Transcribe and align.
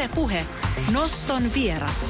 Yle 0.00 0.10
Puhe. 0.14 0.46
Noston 0.92 1.42
vieras. 1.54 2.00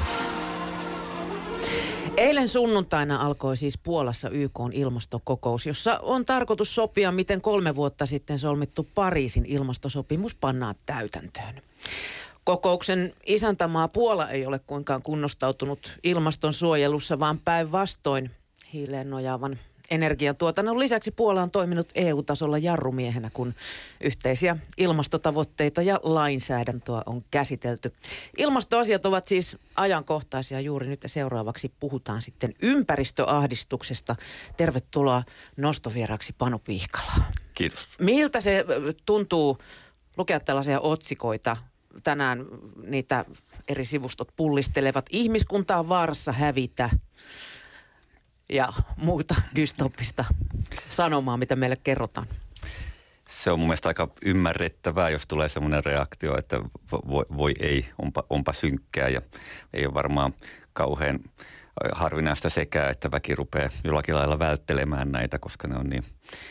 Eilen 2.17 2.47
sunnuntaina 2.47 3.21
alkoi 3.21 3.57
siis 3.57 3.77
Puolassa 3.77 4.29
YK 4.29 4.59
ilmastokokous, 4.73 5.65
jossa 5.65 5.99
on 5.99 6.25
tarkoitus 6.25 6.75
sopia, 6.75 7.11
miten 7.11 7.41
kolme 7.41 7.75
vuotta 7.75 8.05
sitten 8.05 8.39
solmittu 8.39 8.87
Pariisin 8.95 9.45
ilmastosopimus 9.47 10.35
pannaan 10.35 10.75
täytäntöön. 10.85 11.61
Kokouksen 12.43 13.13
isäntämaa 13.25 13.87
Puola 13.87 14.29
ei 14.29 14.45
ole 14.45 14.59
kuinkaan 14.59 15.01
kunnostautunut 15.01 15.99
ilmastonsuojelussa, 16.03 17.19
vaan 17.19 17.39
päinvastoin 17.45 18.31
hiileen 18.73 19.09
nojaavan 19.09 19.59
energiantuotannon 19.91 20.79
lisäksi 20.79 21.11
Puola 21.11 21.41
on 21.41 21.51
toiminut 21.51 21.89
EU-tasolla 21.95 22.57
jarrumiehenä, 22.57 23.29
kun 23.33 23.53
yhteisiä 24.03 24.57
ilmastotavoitteita 24.77 25.81
ja 25.81 25.99
lainsäädäntöä 26.03 27.01
on 27.05 27.21
käsitelty. 27.31 27.93
Ilmastoasiat 28.37 29.05
ovat 29.05 29.25
siis 29.25 29.57
ajankohtaisia 29.75 30.59
juuri 30.59 30.87
nyt 30.87 31.03
ja 31.03 31.09
seuraavaksi 31.09 31.71
puhutaan 31.79 32.21
sitten 32.21 32.53
ympäristöahdistuksesta. 32.61 34.15
Tervetuloa 34.57 35.23
nostovieraksi 35.57 36.33
Panu 36.37 36.59
Pihkala. 36.59 37.13
Kiitos. 37.53 37.87
Miltä 37.99 38.41
se 38.41 38.65
tuntuu 39.05 39.57
lukea 40.17 40.39
tällaisia 40.39 40.79
otsikoita? 40.79 41.57
Tänään 42.03 42.45
niitä 42.87 43.25
eri 43.67 43.85
sivustot 43.85 44.27
pullistelevat. 44.35 45.05
Ihmiskunta 45.09 45.77
on 45.77 45.89
vaarassa 45.89 46.31
hävitä 46.31 46.89
ja 48.51 48.73
muuta 48.97 49.35
dystopista 49.55 50.25
sanomaa, 50.89 51.37
mitä 51.37 51.55
meille 51.55 51.77
kerrotaan? 51.83 52.27
Se 53.29 53.51
on 53.51 53.59
mun 53.59 53.67
mielestä 53.67 53.87
aika 53.89 54.09
ymmärrettävää, 54.25 55.09
jos 55.09 55.27
tulee 55.27 55.49
semmoinen 55.49 55.85
reaktio, 55.85 56.37
että 56.37 56.59
voi, 56.91 57.25
voi 57.37 57.53
ei, 57.59 57.85
onpa, 57.97 58.23
onpa 58.29 58.53
synkkää 58.53 59.09
ja 59.09 59.21
ei 59.73 59.85
ole 59.85 59.93
varmaan 59.93 60.33
kauhean 60.73 61.19
harvinaista 61.91 62.49
sekä, 62.49 62.89
että 62.89 63.11
väki 63.11 63.35
rupeaa 63.35 63.69
jollakin 63.83 64.15
lailla 64.15 64.39
välttelemään 64.39 65.11
näitä, 65.11 65.39
koska 65.39 65.67
ne 65.67 65.75
on 65.75 65.89
niin 65.89 66.05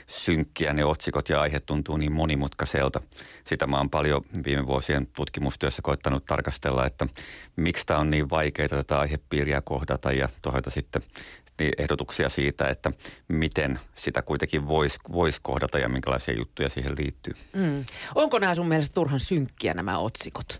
synkkiä, 0.06 0.72
ne 0.72 0.84
otsikot 0.84 1.28
ja 1.28 1.40
aihe 1.40 1.60
tuntuu 1.60 1.96
niin 1.96 2.12
monimutkaiselta. 2.12 3.00
Sitä 3.46 3.66
mä 3.66 3.76
oon 3.76 3.90
paljon 3.90 4.24
viime 4.44 4.66
vuosien 4.66 5.06
tutkimustyössä 5.06 5.82
koittanut 5.82 6.24
tarkastella, 6.24 6.86
että 6.86 7.06
miksi 7.56 7.86
tämä 7.86 8.00
on 8.00 8.10
niin 8.10 8.30
vaikeaa 8.30 8.68
tätä 8.68 9.00
aihepiiriä 9.00 9.60
kohdata 9.60 10.12
ja 10.12 10.28
toisaalta 10.42 10.70
sitten 10.70 11.02
ehdotuksia 11.78 12.28
siitä, 12.28 12.68
että 12.68 12.90
miten 13.28 13.80
sitä 13.94 14.22
kuitenkin 14.22 14.68
voisi 14.68 14.98
vois 15.12 15.40
kohdata 15.40 15.78
ja 15.78 15.88
minkälaisia 15.88 16.34
juttuja 16.34 16.68
siihen 16.68 16.94
liittyy. 16.98 17.34
Mm. 17.52 17.84
Onko 18.14 18.38
nämä 18.38 18.54
sun 18.54 18.68
mielestä 18.68 18.94
turhan 18.94 19.20
synkkiä 19.20 19.74
nämä 19.74 19.98
otsikot? 19.98 20.58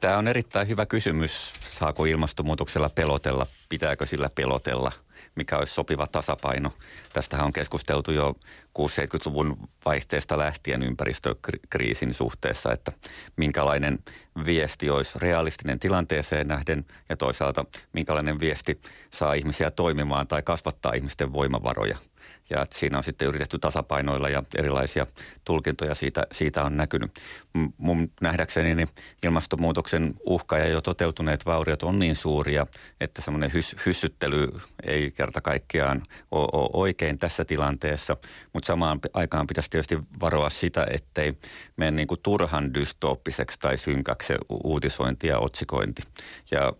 Tämä 0.00 0.18
on 0.18 0.28
erittäin 0.28 0.68
hyvä 0.68 0.86
kysymys. 0.86 1.52
Saako 1.60 2.04
ilmastonmuutoksella 2.04 2.90
pelotella? 2.90 3.46
Pitääkö 3.68 4.06
sillä 4.06 4.30
pelotella? 4.34 4.92
Mikä 5.34 5.58
olisi 5.58 5.74
sopiva 5.74 6.06
tasapaino? 6.06 6.72
Tästähän 7.12 7.46
on 7.46 7.52
keskusteltu 7.52 8.12
jo 8.12 8.34
60-70-luvun 8.78 9.68
vaihteesta 9.84 10.38
lähtien 10.38 10.82
ympäristökriisin 10.82 12.14
suhteessa, 12.14 12.72
että 12.72 12.92
minkälainen 13.36 13.98
viesti 14.44 14.90
olisi 14.90 15.18
realistinen 15.18 15.78
tilanteeseen 15.78 16.48
nähden 16.48 16.84
ja 17.08 17.16
toisaalta 17.16 17.64
minkälainen 17.92 18.40
viesti 18.40 18.80
saa 19.10 19.34
ihmisiä 19.34 19.70
toimimaan 19.70 20.26
tai 20.26 20.42
kasvattaa 20.42 20.92
ihmisten 20.92 21.32
voimavaroja– 21.32 21.98
ja 22.50 22.66
siinä 22.70 22.98
on 22.98 23.04
sitten 23.04 23.28
yritetty 23.28 23.58
tasapainoilla 23.58 24.28
ja 24.28 24.42
erilaisia 24.54 25.06
tulkintoja 25.44 25.94
siitä, 25.94 26.26
siitä 26.32 26.64
on 26.64 26.76
näkynyt. 26.76 27.10
Mun 27.76 28.10
nähdäkseni 28.20 28.74
niin 28.74 28.88
ilmastonmuutoksen 29.24 30.14
uhka 30.26 30.58
ja 30.58 30.68
jo 30.68 30.80
toteutuneet 30.80 31.46
vauriot 31.46 31.82
on 31.82 31.98
niin 31.98 32.16
suuria, 32.16 32.66
että 33.00 33.22
semmoinen 33.22 33.52
hys, 33.52 33.76
hyssyttely 33.86 34.48
ei 34.82 35.10
kerta 35.10 35.40
kaikkiaan 35.40 36.02
ole, 36.30 36.48
ole 36.52 36.70
oikein 36.72 37.18
tässä 37.18 37.44
tilanteessa, 37.44 38.16
mutta 38.52 38.66
samaan 38.66 39.00
aikaan 39.14 39.46
pitäisi 39.46 39.70
tietysti 39.70 39.98
varoa 40.20 40.50
sitä, 40.50 40.86
ettei 40.90 41.32
mene 41.76 41.90
niin 41.90 42.08
kuin 42.08 42.20
turhan 42.22 42.74
dystooppiseksi 42.74 43.58
tai 43.60 43.78
synkäksi 43.78 44.34
uutisointi 44.64 45.26
ja 45.26 45.38
otsikointi. 45.38 46.02
Ja 46.50 46.72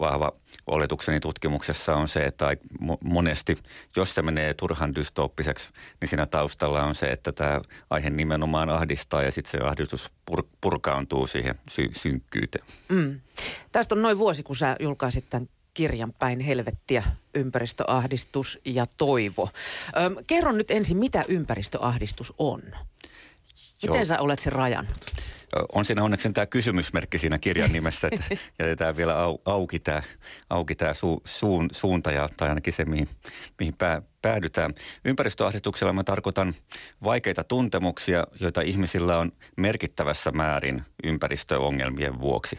vahva 0.00 0.32
oletukseni 0.68 1.20
tutkimuksessa 1.20 1.94
on 1.94 2.08
se, 2.08 2.20
että 2.20 2.56
monesti, 3.04 3.58
jos 3.96 4.14
se 4.14 4.22
menee 4.22 4.54
turhan 4.54 4.94
dystooppiseksi, 4.94 5.70
niin 6.00 6.08
siinä 6.08 6.26
taustalla 6.26 6.82
on 6.84 6.94
se, 6.94 7.06
että 7.06 7.32
tämä 7.32 7.60
aihe 7.90 8.10
nimenomaan 8.10 8.70
ahdistaa 8.70 9.22
ja 9.22 9.32
sitten 9.32 9.50
se 9.50 9.66
ahdistus 9.66 10.12
pur- 10.30 10.46
purkaantuu 10.60 11.26
siihen 11.26 11.54
sy- 11.70 11.92
synkkyyteen. 11.96 12.64
Mm. 12.88 13.20
Tästä 13.72 13.94
on 13.94 14.02
noin 14.02 14.18
vuosi, 14.18 14.42
kun 14.42 14.56
sä 14.56 14.76
julkaisit 14.80 15.30
tämän 15.30 15.48
kirjan 15.74 16.12
Päin 16.18 16.40
helvettiä, 16.40 17.04
ympäristöahdistus 17.34 18.58
ja 18.64 18.86
toivo. 18.86 19.48
Öm, 19.96 20.16
kerro 20.26 20.52
nyt 20.52 20.70
ensin, 20.70 20.96
mitä 20.96 21.24
ympäristöahdistus 21.28 22.32
on? 22.38 22.62
Miten 23.82 23.96
Joo. 23.96 24.04
sä 24.04 24.18
olet 24.18 24.38
sen 24.38 24.52
rajannut? 24.52 25.12
On 25.72 25.84
siinä 25.84 26.04
onneksi 26.04 26.32
tämä 26.32 26.46
kysymysmerkki 26.46 27.18
siinä 27.18 27.38
kirjan 27.38 27.72
nimessä, 27.72 28.08
että 28.12 28.24
jätetään 28.58 28.96
vielä 28.96 29.22
au, 29.22 29.38
auki 29.44 29.78
tämä, 29.78 30.02
auki 30.50 30.74
tämä 30.74 30.94
su, 30.94 31.22
suun, 31.24 31.68
suunta 31.72 32.12
ja, 32.12 32.28
tai 32.36 32.48
ainakin 32.48 32.72
se, 32.72 32.84
mihin, 32.84 33.08
mihin 33.58 33.74
pää, 33.74 34.02
päädytään. 34.22 34.74
Ympäristöasetuksella 35.04 35.92
mä 35.92 36.04
tarkoitan 36.04 36.54
vaikeita 37.04 37.44
tuntemuksia, 37.44 38.26
joita 38.40 38.60
ihmisillä 38.60 39.18
on 39.18 39.32
merkittävässä 39.56 40.30
määrin 40.30 40.82
ympäristöongelmien 41.04 42.20
vuoksi 42.20 42.58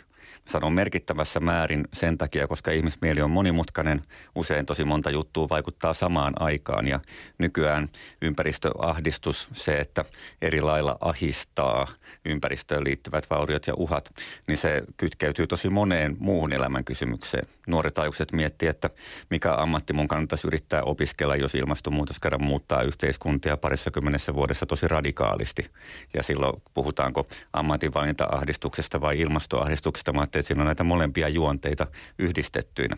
sanon 0.50 0.74
merkittävässä 0.74 1.40
määrin 1.40 1.88
sen 1.94 2.18
takia, 2.18 2.48
koska 2.48 2.72
ihmismieli 2.72 3.22
on 3.22 3.32
monimutkainen. 3.32 4.02
Usein 4.36 4.66
tosi 4.66 4.84
monta 4.84 5.10
juttua 5.10 5.50
vaikuttaa 5.50 5.94
samaan 5.94 6.34
aikaan 6.40 6.88
ja 6.88 7.00
nykyään 7.38 7.90
ympäristöahdistus, 8.22 9.50
se, 9.52 9.74
että 9.74 10.06
eri 10.42 10.62
lailla 10.62 10.98
ahistaa 11.02 11.88
ympäristöön 12.26 12.84
liittyvät 12.84 13.30
vauriot 13.30 13.68
ja 13.68 13.74
uhat, 13.74 14.10
niin 14.48 14.58
se 14.58 14.84
kytkeytyy 14.98 15.48
tosi 15.48 15.70
moneen 15.70 16.16
muuhun 16.20 16.54
elämän 16.54 16.86
kysymykseen. 16.86 17.48
Nuoret 17.68 17.98
aikuiset 17.98 18.32
miettii, 18.32 18.70
että 18.70 18.90
mikä 19.30 19.54
ammatti 19.56 19.94
mun 19.94 20.08
kannattaisi 20.08 20.48
yrittää 20.48 20.84
opiskella, 20.84 21.36
jos 21.36 21.56
ilmastonmuutos 21.56 22.20
kerran 22.20 22.44
muuttaa 22.44 22.82
yhteiskuntia 22.82 23.58
parissa 23.58 23.92
kymmenessä 23.92 24.34
vuodessa 24.34 24.66
tosi 24.66 24.88
radikaalisti. 24.88 25.66
Ja 26.14 26.24
silloin 26.24 26.62
puhutaanko 26.74 27.28
ammatinvalinta-ahdistuksesta 27.54 29.02
vai 29.02 29.20
ilmastoahdistuksesta. 29.20 30.14
Mä 30.14 30.28
että 30.40 30.48
siinä 30.48 30.62
on 30.62 30.66
näitä 30.66 30.84
molempia 30.84 31.28
juonteita 31.28 31.88
yhdistettyinä. 32.20 32.98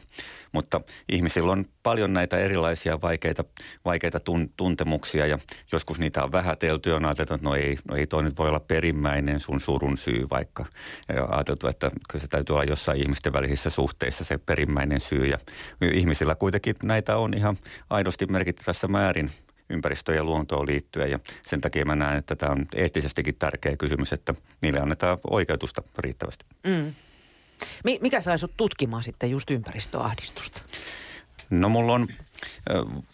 Mutta 0.52 0.82
ihmisillä 1.10 1.52
on 1.52 1.66
paljon 1.84 2.14
näitä 2.14 2.38
erilaisia 2.38 3.02
vaikeita, 3.02 3.44
vaikeita 3.86 4.20
tun, 4.20 4.50
tuntemuksia 4.58 5.26
ja 5.26 5.40
joskus 5.72 6.00
niitä 6.00 6.24
on 6.24 6.32
vähätelty 6.32 6.90
ja 6.90 6.96
on 6.96 7.06
ajateltu, 7.06 7.34
että 7.34 7.48
no 7.48 7.56
ei, 7.56 7.78
no 7.90 7.96
ei 7.96 8.08
toi 8.08 8.24
nyt 8.24 8.38
voi 8.38 8.50
olla 8.50 8.60
perimmäinen 8.60 9.40
sun 9.40 9.60
surun 9.60 9.98
syy 9.98 10.28
vaikka. 10.30 10.66
Ja 11.16 11.26
ajateltu, 11.26 11.68
että 11.68 11.92
kyllä 12.10 12.22
se 12.22 12.28
täytyy 12.28 12.54
olla 12.54 12.64
jossain 12.64 13.02
ihmisten 13.02 13.34
välisissä 13.34 13.70
suhteissa 13.70 14.24
se 14.24 14.38
perimmäinen 14.38 15.02
syy 15.02 15.26
ja 15.26 15.38
ihmisillä 15.94 16.36
kuitenkin 16.36 16.76
näitä 16.84 17.18
on 17.18 17.34
ihan 17.38 17.58
aidosti 17.90 18.26
merkittävässä 18.26 18.88
määrin 18.88 19.32
ympäristöön 19.72 20.16
ja 20.16 20.24
luontoon 20.24 20.68
liittyen. 20.68 21.12
Ja 21.12 21.20
sen 21.48 21.62
takia 21.62 21.86
mä 21.86 21.96
näen, 21.96 22.18
että 22.18 22.36
tämä 22.36 22.52
on 22.52 22.66
eettisestikin 22.76 23.36
tärkeä 23.36 23.78
kysymys, 23.78 24.14
että 24.14 24.34
niille 24.62 24.80
annetaan 24.80 25.18
oikeutusta 25.30 25.84
riittävästi. 25.98 26.46
Mm. 26.64 26.94
Mikä 28.02 28.22
sai 28.22 28.40
sut 28.40 28.58
tutkimaan 28.58 29.04
sitten 29.04 29.32
just 29.32 29.52
ympäristöahdistusta? 29.52 30.62
No 31.50 31.70
mulla 31.70 31.94
on 31.94 32.08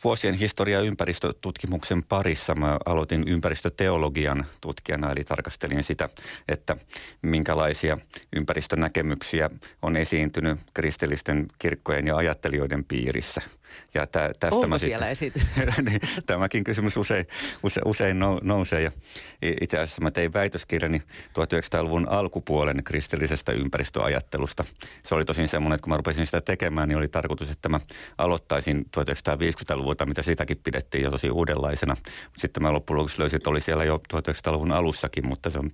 vuosien 0.03 0.33
historia 0.33 0.81
ympäristötutkimuksen 0.81 2.03
parissa. 2.03 2.55
Mä 2.55 2.77
aloitin 2.85 3.23
ympäristöteologian 3.27 4.45
tutkijana, 4.61 5.11
eli 5.11 5.23
tarkastelin 5.23 5.83
sitä, 5.83 6.09
että 6.47 6.75
minkälaisia 7.21 7.97
ympäristönäkemyksiä 8.35 9.49
on 9.81 9.95
esiintynyt 9.95 10.59
kristillisten 10.73 11.47
kirkkojen 11.59 12.07
ja 12.07 12.17
ajattelijoiden 12.17 12.83
piirissä– 12.83 13.41
ja 13.93 14.07
tä, 14.07 14.31
tästä 14.39 14.55
Onko 14.55 14.67
mä 14.67 14.77
siellä 14.77 15.15
sitten, 15.15 15.43
niin, 15.85 16.01
tämäkin 16.25 16.63
kysymys 16.63 16.97
usein, 16.97 17.27
use, 17.63 17.81
usein 17.85 18.19
nousee. 18.41 18.81
Ja 18.81 18.91
itse 19.61 19.77
asiassa 19.79 20.01
mä 20.01 20.11
tein 20.11 20.33
väitöskirjani 20.33 21.01
1900-luvun 21.27 22.09
alkupuolen 22.09 22.83
kristillisestä 22.83 23.51
ympäristöajattelusta. 23.51 24.65
Se 25.03 25.15
oli 25.15 25.25
tosin 25.25 25.47
semmoinen, 25.47 25.75
että 25.75 25.83
kun 25.83 25.93
mä 25.93 25.97
rupesin 25.97 26.25
sitä 26.25 26.41
tekemään, 26.41 26.89
niin 26.89 26.97
oli 26.97 27.07
tarkoitus, 27.07 27.51
että 27.51 27.69
mä 27.69 27.79
aloittaisin 28.17 28.85
1950-luvulta, 28.97 30.05
mitä 30.05 30.21
sitäkin 30.21 30.59
pidettiin 30.63 31.03
jo 31.03 31.11
tosi 31.11 31.29
uudenlaisena. 31.29 31.97
Sitten 32.37 32.63
mä 32.63 32.73
loppujen 32.73 32.97
lopuksi 32.97 33.19
löysin, 33.19 33.37
että 33.37 33.49
oli 33.49 33.61
siellä 33.61 33.83
jo 33.83 33.99
1900-luvun 34.13 34.71
alussakin, 34.71 35.27
mutta 35.27 35.49
se 35.49 35.59
on, 35.59 35.69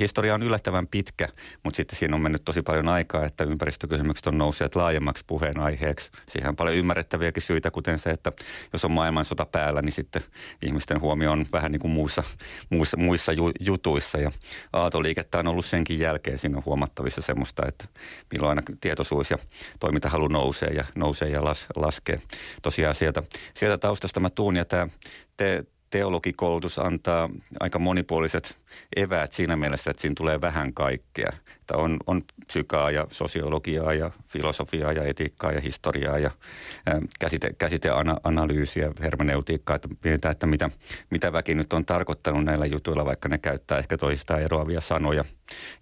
historia 0.00 0.34
on 0.34 0.42
yllättävän 0.42 0.86
pitkä, 0.86 1.28
mutta 1.64 1.76
sitten 1.76 1.98
siinä 1.98 2.14
on 2.14 2.22
mennyt 2.22 2.44
tosi 2.44 2.62
paljon 2.62 2.88
aikaa, 2.88 3.24
että 3.24 3.44
ympäristökysymykset 3.44 4.26
on 4.26 4.38
nousseet 4.38 4.74
laajemmaksi 4.74 5.24
puheenaiheeksi. 5.26 6.10
Siihen 6.28 6.48
on 6.48 6.56
paljon 6.56 6.76
ymmärrettäviä 6.76 7.29
yksinkertaisiakin 7.30 7.42
syitä, 7.42 7.70
kuten 7.70 7.98
se, 7.98 8.10
että 8.10 8.32
jos 8.72 8.84
on 8.84 8.90
maailmansota 8.90 9.46
päällä, 9.46 9.82
niin 9.82 9.92
sitten 9.92 10.22
ihmisten 10.62 11.00
huomio 11.00 11.32
on 11.32 11.46
vähän 11.52 11.72
niin 11.72 11.80
kuin 11.80 11.90
muissa, 11.90 12.22
muissa, 12.70 12.96
muissa 12.96 13.32
jutuissa. 13.60 14.18
Ja 14.18 14.32
aatoliikettä 14.72 15.38
on 15.38 15.46
ollut 15.46 15.64
senkin 15.64 15.98
jälkeen. 15.98 16.38
Siinä 16.38 16.56
on 16.56 16.64
huomattavissa 16.66 17.22
semmoista, 17.22 17.62
että 17.68 17.84
milloin 18.32 18.58
aina 18.58 18.62
tietoisuus 18.80 19.30
ja 19.30 19.38
toimintahalu 19.80 20.28
nousee 20.28 20.70
ja 20.70 20.84
nousee 20.94 21.28
ja 21.28 21.44
las, 21.44 21.66
laskee. 21.76 22.20
Tosiaan 22.62 22.94
sieltä, 22.94 23.22
sieltä 23.54 23.78
taustasta 23.78 24.20
mä 24.20 24.30
tuun 24.30 24.56
ja 24.56 24.64
tämä 24.64 24.88
te, 25.36 25.64
teologikoulutus 25.90 26.78
antaa 26.78 27.28
aika 27.60 27.78
monipuoliset 27.78 28.59
eväät 28.96 29.32
siinä 29.32 29.56
mielessä, 29.56 29.90
että 29.90 30.00
siinä 30.00 30.14
tulee 30.16 30.40
vähän 30.40 30.74
kaikkea. 30.74 31.32
Että 31.60 31.76
on, 31.76 31.96
on 32.06 32.22
psykaa 32.46 32.90
ja 32.90 33.06
sosiologiaa 33.10 33.94
ja 33.94 34.10
filosofiaa 34.26 34.92
ja 34.92 35.04
etiikkaa 35.04 35.52
ja 35.52 35.60
historiaa 35.60 36.18
ja 36.18 36.30
ä, 36.88 37.00
käsite, 37.18 37.52
käsiteanalyysiä, 37.58 38.90
hermeneutiikkaa, 39.00 39.76
että 39.76 39.88
mietitään, 40.04 40.32
että 40.32 40.46
mitä, 40.46 40.70
mitä 41.10 41.32
väki 41.32 41.54
nyt 41.54 41.72
on 41.72 41.84
tarkoittanut 41.84 42.44
näillä 42.44 42.66
jutuilla, 42.66 43.04
vaikka 43.04 43.28
ne 43.28 43.38
käyttää 43.38 43.78
ehkä 43.78 43.96
toisistaan 43.96 44.42
eroavia 44.42 44.80
sanoja. 44.80 45.24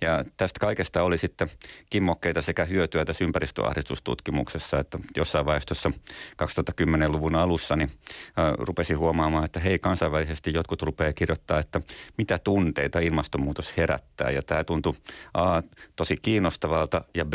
Ja 0.00 0.25
tästä 0.37 0.61
kaikesta 0.61 1.02
oli 1.02 1.19
sitten 1.19 1.50
kimmokkeita 1.91 2.43
sekä 2.43 2.64
hyötyä 2.64 3.05
tässä 3.05 3.25
ympäristöahdistustutkimuksessa, 3.25 4.79
että 4.79 4.99
jossain 5.17 5.46
vaiheessa 5.46 5.91
2010-luvun 6.43 7.37
alussa 7.37 7.76
niin 7.76 7.91
ä, 8.38 8.55
rupesin 8.58 8.99
huomaamaan, 8.99 9.44
että 9.44 9.61
hei 9.61 9.79
kansainvälisesti 9.79 10.52
jotkut 10.52 10.82
rupeaa 10.82 11.12
kirjoittaa, 11.12 11.58
että 11.58 11.81
mitä 12.19 12.38
tunteita 12.79 12.99
ilmastonmuutos 12.99 13.77
herättää. 13.77 14.31
Ja 14.31 14.43
tämä 14.43 14.65
tuntui 14.65 14.95
A, 15.35 15.63
tosi 15.97 16.17
kiinnostavalta 16.17 17.05
ja 17.15 17.25
B, 17.25 17.35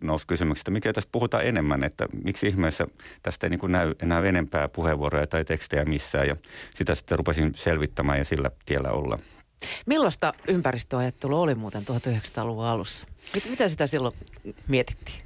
nousi 0.00 0.26
kysymyksestä, 0.26 0.70
mikä 0.70 0.92
tästä 0.92 1.08
puhutaan 1.12 1.46
enemmän, 1.46 1.84
että 1.84 2.06
miksi 2.24 2.48
ihmeessä 2.48 2.86
tästä 3.22 3.46
ei 3.46 3.50
niin 3.50 3.60
kuin 3.60 3.72
näy 3.72 3.94
enää 4.02 4.22
enempää 4.24 4.68
puheenvuoroja 4.68 5.26
tai 5.26 5.44
tekstejä 5.44 5.84
missään. 5.84 6.28
Ja 6.28 6.36
sitä 6.74 6.94
sitten 6.94 7.18
rupesin 7.18 7.52
selvittämään 7.54 8.18
ja 8.18 8.24
sillä 8.24 8.50
tiellä 8.66 8.90
olla. 8.90 9.18
Millaista 9.86 10.32
ympäristöajattelua 10.48 11.40
oli 11.40 11.54
muuten 11.54 11.82
1900-luvun 11.82 12.64
alussa? 12.64 13.06
Mitä 13.50 13.68
sitä 13.68 13.86
silloin 13.86 14.14
mietittiin? 14.68 15.18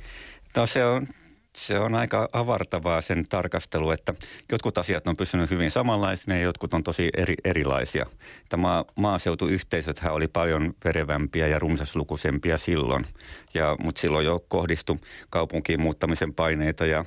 No 0.56 0.67
se 0.67 0.85
on 0.85 1.09
se 1.56 1.79
on 1.79 1.95
aika 1.95 2.29
avartavaa 2.33 3.01
sen 3.01 3.25
tarkastelu, 3.29 3.91
että 3.91 4.15
jotkut 4.53 4.79
asiat 4.79 5.06
on 5.06 5.17
pysynyt 5.17 5.51
hyvin 5.51 5.71
samanlaisina 5.71 6.37
ja 6.37 6.43
jotkut 6.43 6.75
on 6.75 6.85
tosi 6.85 7.11
eri, 7.17 7.35
erilaisia. 7.45 8.06
Tämä 8.49 8.85
maaseutuyhteisöthän 8.97 10.12
oli 10.12 10.29
paljon 10.29 10.75
verevämpiä 10.85 11.47
ja 11.47 11.59
rumsaslukuisempia 11.59 12.59
silloin, 12.59 13.06
ja, 13.55 13.77
mutta 13.85 14.01
silloin 14.01 14.27
jo 14.27 14.45
kohdistui 14.49 14.99
kaupunkiin 15.31 15.81
muuttamisen 15.81 16.35
paineita 16.35 16.87
ja 16.87 17.05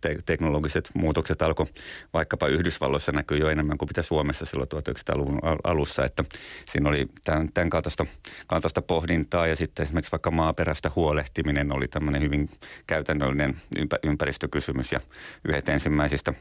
te- 0.00 0.18
teknologiset 0.26 0.90
muutokset 0.94 1.42
alkoi 1.42 1.66
vaikkapa 2.12 2.46
Yhdysvalloissa 2.46 3.12
näkyy 3.12 3.38
jo 3.38 3.48
enemmän 3.48 3.78
kuin 3.78 3.88
mitä 3.88 4.02
Suomessa 4.02 4.44
silloin 4.44 4.68
1900-luvun 4.74 5.38
alussa, 5.64 6.04
että 6.04 6.24
siinä 6.66 6.88
oli 6.88 7.06
tämän, 7.24 7.52
tämän 7.54 7.70
kaltaista, 7.70 8.06
kaltaista 8.46 8.82
pohdintaa 8.82 9.46
ja 9.46 9.56
sitten 9.56 9.82
esimerkiksi 9.82 10.12
vaikka 10.12 10.30
maaperästä 10.30 10.90
huolehtiminen 10.96 11.72
oli 11.72 11.88
tämmöinen 11.88 12.22
hyvin 12.22 12.50
käytännöllinen 12.86 13.56
ympäristökysymys 14.02 14.92
ja 14.92 15.00
yhdet 15.44 15.68
ensimmäisistä 15.68 16.34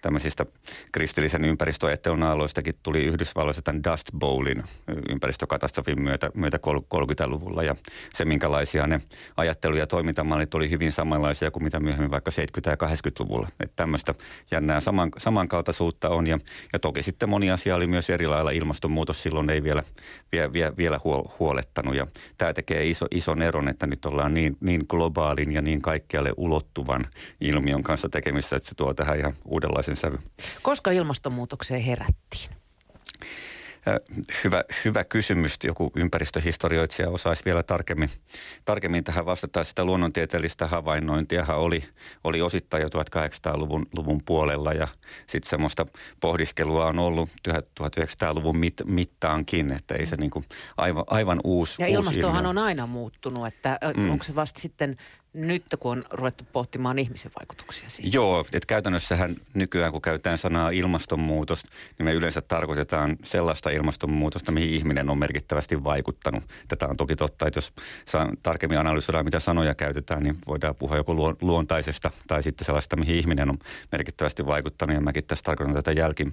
tämmöisistä 0.00 0.46
kristillisen 0.92 1.44
ympäristöajattelun 1.44 2.22
aloistakin 2.22 2.74
tuli 2.82 3.04
Yhdysvalloissa 3.04 3.62
tämän 3.62 3.84
Dust 3.84 4.08
Bowlin 4.18 4.64
ympäristökatastrofin 5.10 6.02
myötä, 6.02 6.30
myötä 6.34 6.58
30-luvulla 6.66 7.62
ja 7.62 7.76
se 8.14 8.24
minkälaisia 8.24 8.86
ne 8.86 9.00
ajattelu- 9.36 9.76
ja 9.76 9.86
toimintamallit 9.86 10.54
oli 10.54 10.70
hyvin 10.70 10.92
samanlaisia 10.92 11.50
kuin 11.50 11.62
mitä 11.62 11.80
myöhemmin 11.80 12.10
vaikka 12.10 12.30
70- 12.30 12.70
ja 12.70 12.76
80-luvulla. 12.76 13.48
Että 13.60 13.76
tämmöistä 13.76 14.14
jännää 14.50 14.80
saman, 14.80 15.10
samankaltaisuutta 15.18 16.08
on 16.08 16.26
ja, 16.26 16.38
ja 16.72 16.78
toki 16.78 17.02
sitten 17.02 17.28
moni 17.28 17.50
asia 17.50 17.76
oli 17.76 17.86
myös 17.86 18.10
eri 18.10 18.26
lailla. 18.26 18.50
Ilmastonmuutos 18.50 19.22
silloin 19.22 19.50
ei 19.50 19.62
vielä, 19.62 19.82
vielä, 20.32 20.52
vielä, 20.52 20.76
vielä 20.76 21.00
huolettanut 21.38 21.94
ja 21.94 22.06
tämä 22.38 22.52
tekee 22.52 22.86
iso, 22.86 23.06
ison 23.10 23.42
eron, 23.42 23.68
että 23.68 23.86
nyt 23.86 24.04
ollaan 24.04 24.34
niin, 24.34 24.56
niin 24.60 24.84
globaalin 24.88 25.52
ja 25.52 25.62
niin 25.62 25.82
kaikkialle 25.82 26.32
ulottuvan 26.36 26.95
vakavan 26.96 27.12
ilmiön 27.40 27.82
kanssa 27.82 28.08
tekemissä, 28.08 28.56
että 28.56 28.68
se 28.68 28.74
tuo 28.74 28.94
tähän 28.94 29.18
ihan 29.18 29.34
uudenlaisen 29.44 29.96
sävy. 29.96 30.18
Koska 30.62 30.90
ilmastonmuutokseen 30.90 31.82
herättiin? 31.82 32.50
Hyvä, 34.44 34.64
hyvä 34.84 35.04
kysymys. 35.04 35.56
Joku 35.64 35.90
ympäristöhistorioitsija 35.96 37.10
osaisi 37.10 37.44
vielä 37.44 37.62
tarkemmin, 37.62 38.10
tarkemmin 38.64 39.04
tähän 39.04 39.26
vastata. 39.26 39.64
Sitä 39.64 39.84
luonnontieteellistä 39.84 40.66
havainnointia 40.66 41.46
oli, 41.48 41.84
oli 42.24 42.42
osittain 42.42 42.82
jo 42.82 42.88
1800-luvun 42.88 43.86
luvun 43.96 44.20
puolella 44.24 44.72
ja 44.72 44.88
sitten 45.26 45.50
semmoista 45.50 45.86
pohdiskelua 46.20 46.86
on 46.86 46.98
ollut 46.98 47.30
1900-luvun 47.48 48.58
mit, 48.58 48.74
mittaankin, 48.84 49.72
että 49.72 49.94
ei 49.94 50.06
se 50.06 50.16
niinku 50.16 50.44
aivan, 50.76 51.04
aivan 51.06 51.40
uusi 51.44 51.82
Ja 51.82 51.86
uusi 51.86 51.94
ilmastohan 51.94 52.36
ilmiö. 52.36 52.50
on 52.50 52.58
aina 52.58 52.86
muuttunut, 52.86 53.46
että 53.46 53.78
mm. 53.96 54.10
onko 54.10 54.24
se 54.24 54.34
vasta 54.34 54.60
sitten 54.60 54.96
nyt, 55.36 55.64
kun 55.80 55.92
on 55.92 56.04
ruvettu 56.10 56.44
pohtimaan 56.52 56.98
ihmisen 56.98 57.32
vaikutuksia 57.40 57.88
siihen. 57.88 58.12
Joo, 58.12 58.40
että 58.40 58.66
käytännössähän 58.66 59.36
nykyään, 59.54 59.92
kun 59.92 60.02
käytetään 60.02 60.38
sanaa 60.38 60.70
ilmastonmuutos, 60.70 61.62
niin 61.98 62.04
me 62.04 62.12
yleensä 62.12 62.40
tarkoitetaan 62.40 63.16
sellaista 63.24 63.70
ilmastonmuutosta, 63.70 64.52
mihin 64.52 64.70
ihminen 64.70 65.10
on 65.10 65.18
merkittävästi 65.18 65.84
vaikuttanut. 65.84 66.44
Tätä 66.68 66.86
on 66.86 66.96
toki 66.96 67.16
totta, 67.16 67.46
että 67.46 67.58
jos 67.58 67.72
tarkemmin 68.42 68.78
analysoida, 68.78 69.22
mitä 69.22 69.40
sanoja 69.40 69.74
käytetään, 69.74 70.22
niin 70.22 70.38
voidaan 70.46 70.74
puhua 70.74 70.96
joko 70.96 71.36
luontaisesta 71.40 72.10
tai 72.26 72.42
sitten 72.42 72.64
sellaista, 72.64 72.96
mihin 72.96 73.16
ihminen 73.16 73.50
on 73.50 73.58
merkittävästi 73.92 74.46
vaikuttanut. 74.46 74.94
Ja 74.94 75.00
mäkin 75.00 75.24
tässä 75.24 75.42
tarkoitan 75.42 75.74
tätä 75.74 75.92
jälki, 75.92 76.26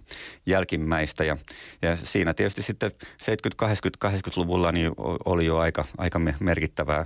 jälkimmäistä. 0.46 1.24
Ja, 1.24 1.38
ja 1.82 1.96
siinä 1.96 2.34
tietysti 2.34 2.64
sitten 2.64 2.92
70-, 2.92 3.66
80-, 3.66 4.10
80-luvulla 4.10 4.72
niin 4.72 4.92
oli 5.26 5.46
jo 5.46 5.58
aika, 5.58 5.86
aika 5.98 6.20
merkittävää 6.40 7.06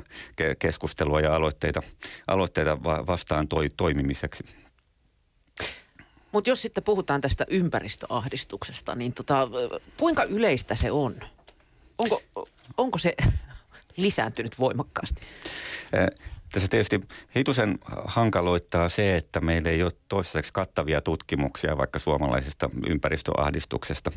keskustelua 0.60 1.22
ja 1.22 1.36
aloitteita 1.36 1.82
aloitteita 2.28 2.84
vastaan 2.84 3.48
toi, 3.48 3.70
toimimiseksi. 3.78 4.44
Mutta 6.32 6.50
jos 6.50 6.62
sitten 6.62 6.84
puhutaan 6.84 7.22
tästä 7.22 7.46
ympäristöahdistuksesta, 7.50 8.96
niin 8.96 9.14
tota, 9.14 9.48
kuinka 9.98 10.24
yleistä 10.24 10.76
se 10.76 10.92
on? 10.92 11.16
Onko, 11.98 12.22
onko 12.78 12.98
se 12.98 13.16
lisääntynyt 13.98 14.60
voimakkaasti? 14.60 15.22
Tässä 16.54 16.68
tietysti 16.68 17.00
hitusen 17.36 17.80
hankaloittaa 18.06 18.90
se, 18.90 19.18
että 19.18 19.42
meillä 19.42 19.70
ei 19.70 19.84
ole 19.84 19.92
toistaiseksi 20.08 20.54
kattavia 20.54 21.02
tutkimuksia 21.02 21.78
vaikka 21.78 22.00
suomalaisesta 22.00 22.70
ympäristöahdistuksesta. 22.90 24.12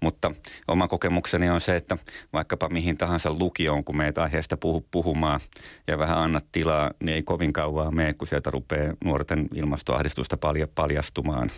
Mutta 0.00 0.30
oma 0.68 0.88
kokemukseni 0.88 1.50
on 1.50 1.60
se, 1.60 1.76
että 1.76 1.96
vaikkapa 2.32 2.68
mihin 2.68 2.98
tahansa 2.98 3.30
lukioon, 3.38 3.84
kun 3.84 3.96
meitä 3.96 4.22
aiheesta 4.22 4.56
puhu, 4.56 4.86
puhumaan 4.90 5.40
ja 5.86 5.98
vähän 5.98 6.18
annat 6.18 6.44
tilaa, 6.52 6.90
niin 7.02 7.14
ei 7.14 7.22
kovin 7.22 7.52
kauan 7.52 7.96
mene, 7.96 8.14
kun 8.14 8.28
sieltä 8.28 8.50
rupeaa 8.50 8.94
nuorten 9.04 9.48
ilmastoahdistusta 9.54 10.36
palja, 10.36 10.68
paljastumaan. 10.74 11.50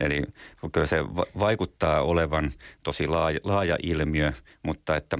Eli 0.00 0.22
kyllä 0.72 0.86
se 0.86 1.04
vaikuttaa 1.38 2.02
olevan 2.02 2.52
tosi 2.82 3.06
laaja, 3.06 3.40
laaja 3.44 3.76
ilmiö, 3.82 4.32
mutta 4.62 4.96
että 4.96 5.18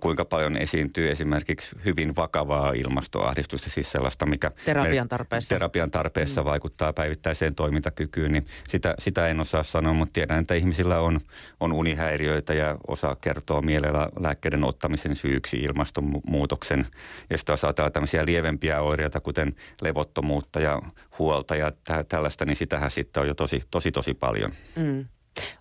kuinka 0.00 0.24
paljon 0.24 0.56
esiintyy 0.56 1.10
esimerkiksi 1.10 1.76
hyvin 1.84 2.16
vakavaa 2.16 2.72
ilmastoahdistusta, 2.72 3.70
siis 3.70 3.92
sellaista, 3.96 4.26
mikä 4.26 4.50
terapian 4.64 5.08
tarpeessa, 5.08 5.54
terapian 5.54 5.90
tarpeessa 5.90 6.40
mm. 6.40 6.44
vaikuttaa 6.44 6.92
päivittäiseen 6.92 7.54
toimintakykyyn, 7.54 8.32
niin 8.32 8.46
sitä, 8.68 8.94
sitä 8.98 9.28
en 9.28 9.40
osaa 9.40 9.62
sanoa, 9.62 9.92
mutta 9.92 10.12
tiedän, 10.12 10.38
että 10.38 10.54
ihmisillä 10.54 11.00
on, 11.00 11.20
on 11.60 11.72
unihäiriöitä 11.72 12.54
ja 12.54 12.76
osa 12.86 13.16
kertoo 13.20 13.62
mielellä 13.62 14.08
lääkkeiden 14.20 14.64
ottamisen 14.64 15.16
syyksi 15.16 15.56
ilmastonmuutoksen. 15.56 16.86
Ja 17.30 17.38
sitten 17.38 17.52
osaa 17.52 17.72
tämmöisiä 17.72 18.26
lievempiä 18.26 18.80
oireita, 18.80 19.20
kuten 19.20 19.56
levottomuutta 19.80 20.60
ja 20.60 20.82
huolta 21.18 21.56
ja 21.56 21.72
tä, 21.84 22.04
tällaista, 22.04 22.44
niin 22.44 22.56
sitähän 22.56 22.90
sitten 22.90 23.20
on 23.20 23.28
jo 23.28 23.34
tosi, 23.34 23.62
tosi, 23.70 23.92
tosi 23.92 24.14
paljon. 24.14 24.52
Mm. 24.76 25.04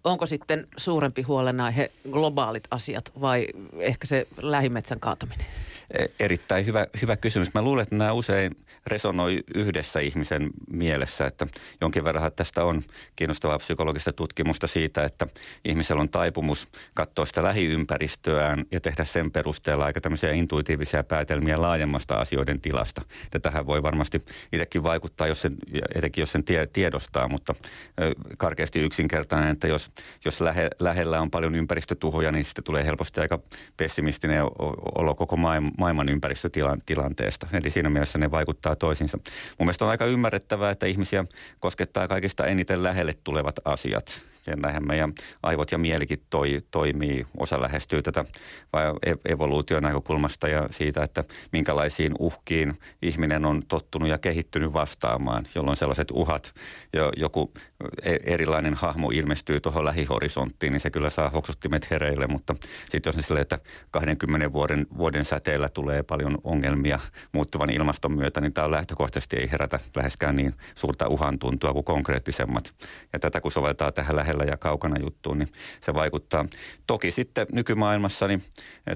Onko 0.04 0.26
sitten 0.26 0.68
suurempi 0.78 1.22
huolenaihe 1.22 1.92
globaalit 2.12 2.64
asiat 2.72 3.12
vai 3.22 3.48
ehkä 3.80 4.08
se 4.08 4.28
lähimetsän 4.38 5.00
kaataminen? 5.00 5.46
E, 5.92 6.06
erittäin 6.20 6.66
hyvä, 6.66 6.88
hyvä 7.02 7.18
kysymys. 7.18 7.54
Mä 7.54 7.62
luulen, 7.62 7.84
että 7.84 7.96
nämä 7.96 8.12
usein 8.12 8.56
resonoi 8.88 9.44
yhdessä 9.56 10.00
ihmisen 10.00 10.50
mielessä, 10.70 11.26
että 11.26 11.48
jonkin 11.82 12.04
verran 12.04 12.32
tästä 12.36 12.64
on 12.64 12.84
kiinnostavaa 13.16 13.58
psykologista 13.58 14.14
tutkimusta 14.14 14.68
siitä, 14.68 15.04
että 15.04 15.28
ihmisellä 15.66 16.02
on 16.02 16.10
taipumus 16.10 16.68
katsoa 16.94 17.26
sitä 17.26 17.44
lähiympäristöään 17.44 18.66
ja 18.72 18.82
tehdä 18.82 19.04
sen 19.04 19.32
perusteella 19.32 19.86
aika 19.86 20.02
tämmöisiä 20.02 20.32
intuitiivisia 20.32 21.04
päätelmiä 21.04 21.62
laajemmasta 21.62 22.16
asioiden 22.16 22.62
tilasta. 22.62 23.02
Tähän 23.42 23.66
voi 23.66 23.84
varmasti 23.84 24.26
itsekin 24.54 24.84
vaikuttaa, 24.84 25.28
jos 25.28 25.42
sen, 25.42 25.56
etenkin 25.96 26.22
jos 26.22 26.32
sen 26.32 26.44
tie, 26.44 26.68
tiedostaa, 26.68 27.28
mutta 27.28 27.56
karkeasti 28.38 28.80
yksinkertainen, 28.80 29.52
että 29.52 29.68
jos, 29.68 29.92
jos 30.26 30.42
lähe, 30.42 30.70
lähellä 30.80 31.22
on 31.22 31.32
paljon 31.32 31.56
ympäristötuhoja, 31.56 32.32
niin 32.32 32.46
sitten 32.46 32.64
tulee 32.64 32.86
helposti 32.86 33.22
aika 33.22 33.40
pessimistinen 33.78 34.44
olo 34.96 35.16
koko 35.16 35.38
maailma 35.38 35.72
maailman 35.78 36.10
ympäristötilanteesta. 36.10 37.48
Eli 37.54 37.72
siinä 37.72 37.90
mielessä 37.90 38.20
ne 38.20 38.32
vaikuttaa 38.32 38.76
toisiinsa. 38.76 39.18
Mun 39.60 39.66
mielestä 39.66 39.86
on 39.86 39.92
aika 39.92 40.06
ymmärrettävää, 40.06 40.72
että 40.72 40.86
ihmisiä 40.86 41.26
koskettaa 41.60 42.08
kaikista 42.08 42.48
eniten 42.48 42.84
lähelle 42.84 43.14
tulevat 43.24 43.56
asiat 43.66 44.22
ja 44.48 44.56
näinhän 44.56 44.88
meidän 44.88 45.14
aivot 45.44 45.72
ja 45.72 45.78
mielikin 45.78 46.20
toi, 46.30 46.62
toimii. 46.72 47.26
Osa 47.38 47.62
lähestyy 47.62 48.02
tätä 48.02 48.26
evoluution 49.26 49.84
näkökulmasta 49.84 50.48
ja 50.48 50.68
siitä, 50.72 51.04
että 51.04 51.24
minkälaisiin 51.52 52.14
uhkiin 52.20 52.80
ihminen 53.02 53.46
on 53.46 53.62
tottunut 53.68 54.10
ja 54.10 54.18
kehittynyt 54.18 54.74
vastaamaan, 54.74 55.46
jolloin 55.56 55.78
sellaiset 55.78 56.12
uhat, 56.12 56.54
jo, 56.94 57.12
joku 57.18 57.54
e, 58.04 58.16
erilainen 58.24 58.74
hahmo 58.74 59.10
ilmestyy 59.10 59.60
tuohon 59.60 59.86
lähihorisonttiin, 59.86 60.74
niin 60.74 60.82
se 60.82 60.90
kyllä 60.90 61.10
saa 61.10 61.30
hoksuttimet 61.30 61.92
hereille, 61.92 62.28
mutta 62.28 62.56
sitten 62.90 63.10
jos 63.10 63.16
ne 63.16 63.22
sille, 63.22 63.40
että 63.40 63.60
20 63.92 64.54
vuoden, 64.54 64.88
vuoden 64.98 65.26
säteellä 65.26 65.70
tulee 65.70 66.04
paljon 66.04 66.38
ongelmia 66.44 67.00
muuttuvan 67.32 67.70
ilmaston 67.70 68.12
myötä, 68.12 68.42
niin 68.42 68.54
tämä 68.54 68.72
lähtökohtaisesti 68.72 69.36
ei 69.36 69.52
herätä 69.52 69.80
läheskään 69.96 70.36
niin 70.36 70.56
suurta 70.76 71.08
uhan 71.08 71.40
tuntua 71.40 71.74
kuin 71.74 71.86
konkreettisemmat. 71.86 72.74
Ja 73.14 73.20
tätä 73.20 73.42
kun 73.42 73.52
soveltaa 73.52 73.92
tähän 73.92 74.16
lähellä 74.38 74.54
ja 74.54 74.58
kaukana 74.58 75.00
juttuun, 75.00 75.40
niin 75.40 75.50
se 75.82 75.94
vaikuttaa. 75.94 76.46
Toki 76.88 77.12
sitten 77.12 77.48
nykymaailmassa 77.52 78.28
niin 78.28 78.44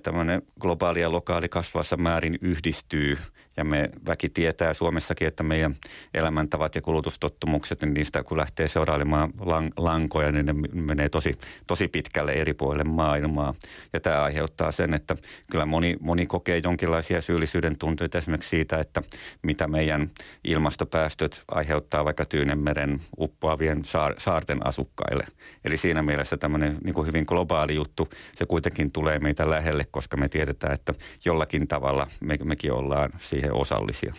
tämmöinen 0.04 0.42
globaali 0.60 1.02
ja 1.02 1.12
lokaali 1.12 1.50
kasvavassa 1.50 1.98
määrin 1.98 2.38
yhdistyy 2.42 3.18
ja 3.60 3.64
me 3.64 3.90
väki 4.08 4.30
tietää 4.30 4.74
Suomessakin, 4.74 5.28
että 5.28 5.44
meidän 5.44 5.76
elämäntavat 6.14 6.76
ja 6.76 6.82
kulutustottumukset, 6.82 7.82
niin 7.82 7.94
niistä 7.94 8.24
kun 8.24 8.38
lähtee 8.38 8.68
seurailemaan 8.68 9.34
lankoja, 9.78 10.32
niin 10.32 10.46
ne 10.46 10.54
menee 10.74 11.10
tosi, 11.10 11.38
tosi 11.68 11.88
pitkälle 11.88 12.32
eri 12.32 12.54
puolille 12.54 12.84
maailmaa. 12.84 13.54
Ja 13.94 14.00
tämä 14.00 14.22
aiheuttaa 14.22 14.72
sen, 14.72 14.94
että 14.94 15.16
kyllä 15.52 15.66
moni, 15.66 15.98
moni 16.00 16.26
kokee 16.26 16.62
jonkinlaisia 16.64 17.22
syyllisyyden 17.22 17.78
tunteita 17.78 18.18
esimerkiksi 18.18 18.50
siitä, 18.50 18.78
että 18.78 19.04
mitä 19.42 19.68
meidän 19.68 20.12
ilmastopäästöt 20.44 21.44
aiheuttaa 21.48 22.06
vaikka 22.06 22.26
Tyynenmeren 22.26 23.02
uppoavien 23.20 23.86
saar- 23.86 24.16
saarten 24.18 24.68
asukkaille. 24.68 25.24
Eli 25.66 25.78
siinä 25.78 26.04
mielessä 26.04 26.38
tämmöinen 26.38 26.78
niin 26.84 26.94
kuin 26.94 27.08
hyvin 27.08 27.26
globaali 27.28 27.76
juttu, 27.76 28.10
se 28.36 28.46
kuitenkin 28.46 28.92
tulee 28.92 29.20
meitä 29.20 29.50
lähelle, 29.50 29.86
koska 29.92 30.18
me 30.18 30.30
tiedetään, 30.30 30.74
että 30.74 30.94
jollakin 31.26 31.68
tavalla 31.68 32.08
me, 32.20 32.38
mekin 32.44 32.74
ollaan 32.74 33.10
siihen 33.18 33.49
siihen 33.50 33.62
osallisia. 33.62 34.14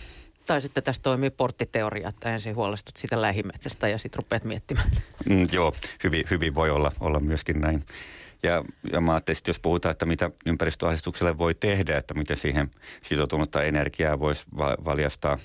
Tai 0.46 0.60
sitten 0.60 0.82
tässä 0.82 1.02
toimii 1.02 1.30
porttiteoria, 1.30 2.08
että 2.08 2.32
ensin 2.32 2.56
huolestut 2.56 2.96
sitä 2.96 3.22
lähimetsästä 3.22 3.88
ja 3.88 3.99
sitten 3.99 4.18
rupeat 4.18 4.44
miettimään. 4.44 4.90
Mm, 5.28 5.46
joo, 5.52 5.75
hyvin, 6.04 6.25
hyvin 6.30 6.54
voi 6.54 6.70
olla, 6.70 6.92
olla 7.00 7.20
myöskin 7.20 7.60
näin. 7.60 7.84
Ja, 8.42 8.64
ja 8.92 9.00
mä 9.00 9.12
ajattelin, 9.12 9.38
että 9.38 9.50
jos 9.50 9.60
puhutaan, 9.60 9.90
että 9.90 10.06
mitä 10.06 10.30
ympäristöahdistukselle 10.46 11.38
voi 11.38 11.54
tehdä, 11.54 11.99
että 11.99 12.14
miten 12.14 12.37
siihen 12.37 12.70
sitoutunutta 13.02 13.62
energiaa 13.62 14.20
voisi 14.20 14.44
valjastaa, 14.84 15.38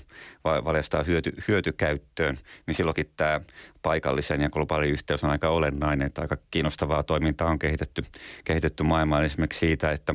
valjastaa 0.44 1.02
hyöty, 1.02 1.32
hyötykäyttöön, 1.48 2.38
niin 2.66 2.74
silloinkin 2.74 3.10
tämä 3.16 3.40
paikallisen 3.82 4.40
ja 4.40 4.50
globaalin 4.50 4.90
yhteys 4.90 5.24
on 5.24 5.30
aika 5.30 5.48
olennainen. 5.48 6.06
Että 6.06 6.20
aika 6.22 6.36
kiinnostavaa 6.50 7.02
toimintaa 7.02 7.50
on 7.50 7.58
kehitetty, 7.58 8.04
kehitetty 8.44 8.82
maailmaan 8.82 9.24
esimerkiksi 9.24 9.58
siitä, 9.58 9.90
että 9.90 10.14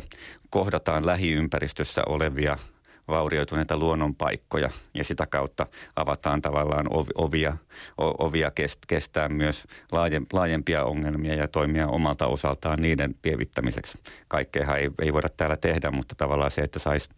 kohdataan 0.49 1.05
lähiympäristössä 1.05 2.01
olevia– 2.07 2.57
vaurioituneita 3.11 3.77
luonnonpaikkoja 3.77 4.69
ja 4.93 5.03
sitä 5.03 5.27
kautta 5.27 5.65
avataan 5.95 6.41
tavallaan 6.41 6.87
ovia, 7.15 7.57
ovia 7.97 8.51
kestää 8.87 9.29
myös 9.29 9.67
laajempia 10.33 10.83
ongelmia 10.83 11.35
ja 11.35 11.47
toimia 11.47 11.87
omalta 11.87 12.27
osaltaan 12.27 12.81
niiden 12.81 13.15
pievittämiseksi. 13.21 13.97
Kaikkeahan 14.27 14.79
ei, 14.79 14.89
ei 15.01 15.13
voida 15.13 15.29
täällä 15.29 15.57
tehdä, 15.57 15.91
mutta 15.91 16.15
tavallaan 16.15 16.51
se, 16.51 16.61
että 16.61 16.79
sais, 16.79 17.09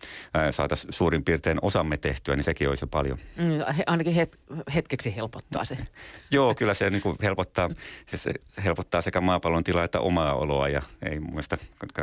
saataisiin 0.51 0.93
suurin 0.93 1.23
piirtein 1.23 1.59
osamme 1.61 1.97
tehtyä, 1.97 2.35
niin 2.35 2.43
sekin 2.43 2.69
olisi 2.69 2.83
jo 2.83 2.87
paljon. 2.87 3.17
Mm, 3.37 3.45
ainakin 3.87 4.13
het, 4.13 4.39
hetkeksi 4.75 5.15
helpottaa 5.15 5.65
se. 5.65 5.77
Joo, 6.31 6.55
kyllä 6.55 6.73
se 6.73 6.89
niin 6.89 7.01
kuin 7.01 7.15
helpottaa, 7.23 7.69
se 8.15 8.31
helpottaa 8.63 9.01
sekä 9.01 9.21
maapallon 9.21 9.63
tilaa 9.63 9.83
että 9.83 9.99
omaa 9.99 10.33
oloa 10.33 10.67
ja 10.67 10.81
ei 11.09 11.19
mun 11.19 11.29
mielestä 11.29 11.57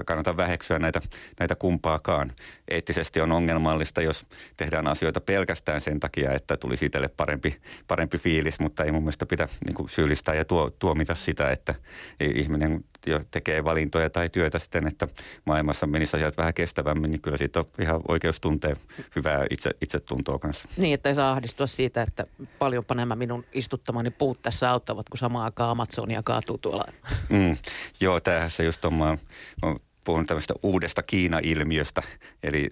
kannata 0.06 0.36
väheksyä 0.36 0.78
näitä, 0.78 1.00
näitä 1.40 1.54
kumpaakaan. 1.54 2.32
Eettisesti 2.68 3.20
on 3.20 3.32
ongelma 3.32 3.72
ongelmallista, 3.80 4.02
jos 4.02 4.26
tehdään 4.56 4.86
asioita 4.86 5.20
pelkästään 5.20 5.80
sen 5.80 6.00
takia, 6.00 6.32
että 6.32 6.56
tulisi 6.56 6.86
itselle 6.86 7.08
parempi, 7.08 7.56
parempi 7.88 8.18
fiilis, 8.18 8.60
mutta 8.60 8.84
ei 8.84 8.92
mun 8.92 9.02
mielestä 9.02 9.26
pidä 9.26 9.48
niin 9.66 9.74
kuin 9.74 9.88
syyllistää 9.88 10.34
ja 10.34 10.44
tuo, 10.44 10.70
tuomita 10.70 11.14
sitä, 11.14 11.50
että 11.50 11.74
ihminen 12.20 12.84
jo 13.06 13.20
tekee 13.30 13.64
valintoja 13.64 14.10
tai 14.10 14.28
työtä 14.28 14.58
sitten, 14.58 14.86
että 14.86 15.08
maailmassa 15.44 15.86
menisi 15.86 16.16
asiat 16.16 16.36
vähän 16.36 16.54
kestävämmin, 16.54 17.10
niin 17.10 17.20
kyllä 17.20 17.36
siitä 17.36 17.60
on 17.60 17.66
ihan 17.80 18.00
oikeus 18.08 18.40
tuntea 18.40 18.76
hyvää 19.16 19.46
itse, 19.50 19.70
itsetuntoa 19.80 20.38
kanssa. 20.38 20.68
Niin, 20.76 20.94
että 20.94 21.08
ei 21.08 21.14
saa 21.14 21.32
ahdistua 21.32 21.66
siitä, 21.66 22.02
että 22.02 22.26
paljonpa 22.58 22.94
nämä 22.94 23.16
minun 23.16 23.44
istuttamani 23.52 24.10
puut 24.10 24.42
tässä 24.42 24.70
auttavat, 24.70 25.08
kun 25.08 25.18
samaan 25.18 25.44
aikaan 25.44 25.70
Amazonia 25.70 26.22
kaatuu 26.22 26.58
tuolla. 26.58 26.84
Mm, 27.28 27.56
joo, 28.00 28.20
tämähän 28.20 28.50
se 28.50 28.64
just 28.64 28.84
on, 28.84 28.94
mä, 28.94 29.18
mä 29.62 29.74
puhun 30.10 30.26
tämmöistä 30.26 30.54
uudesta 30.62 31.02
Kiina-ilmiöstä. 31.02 32.02
Eli 32.42 32.68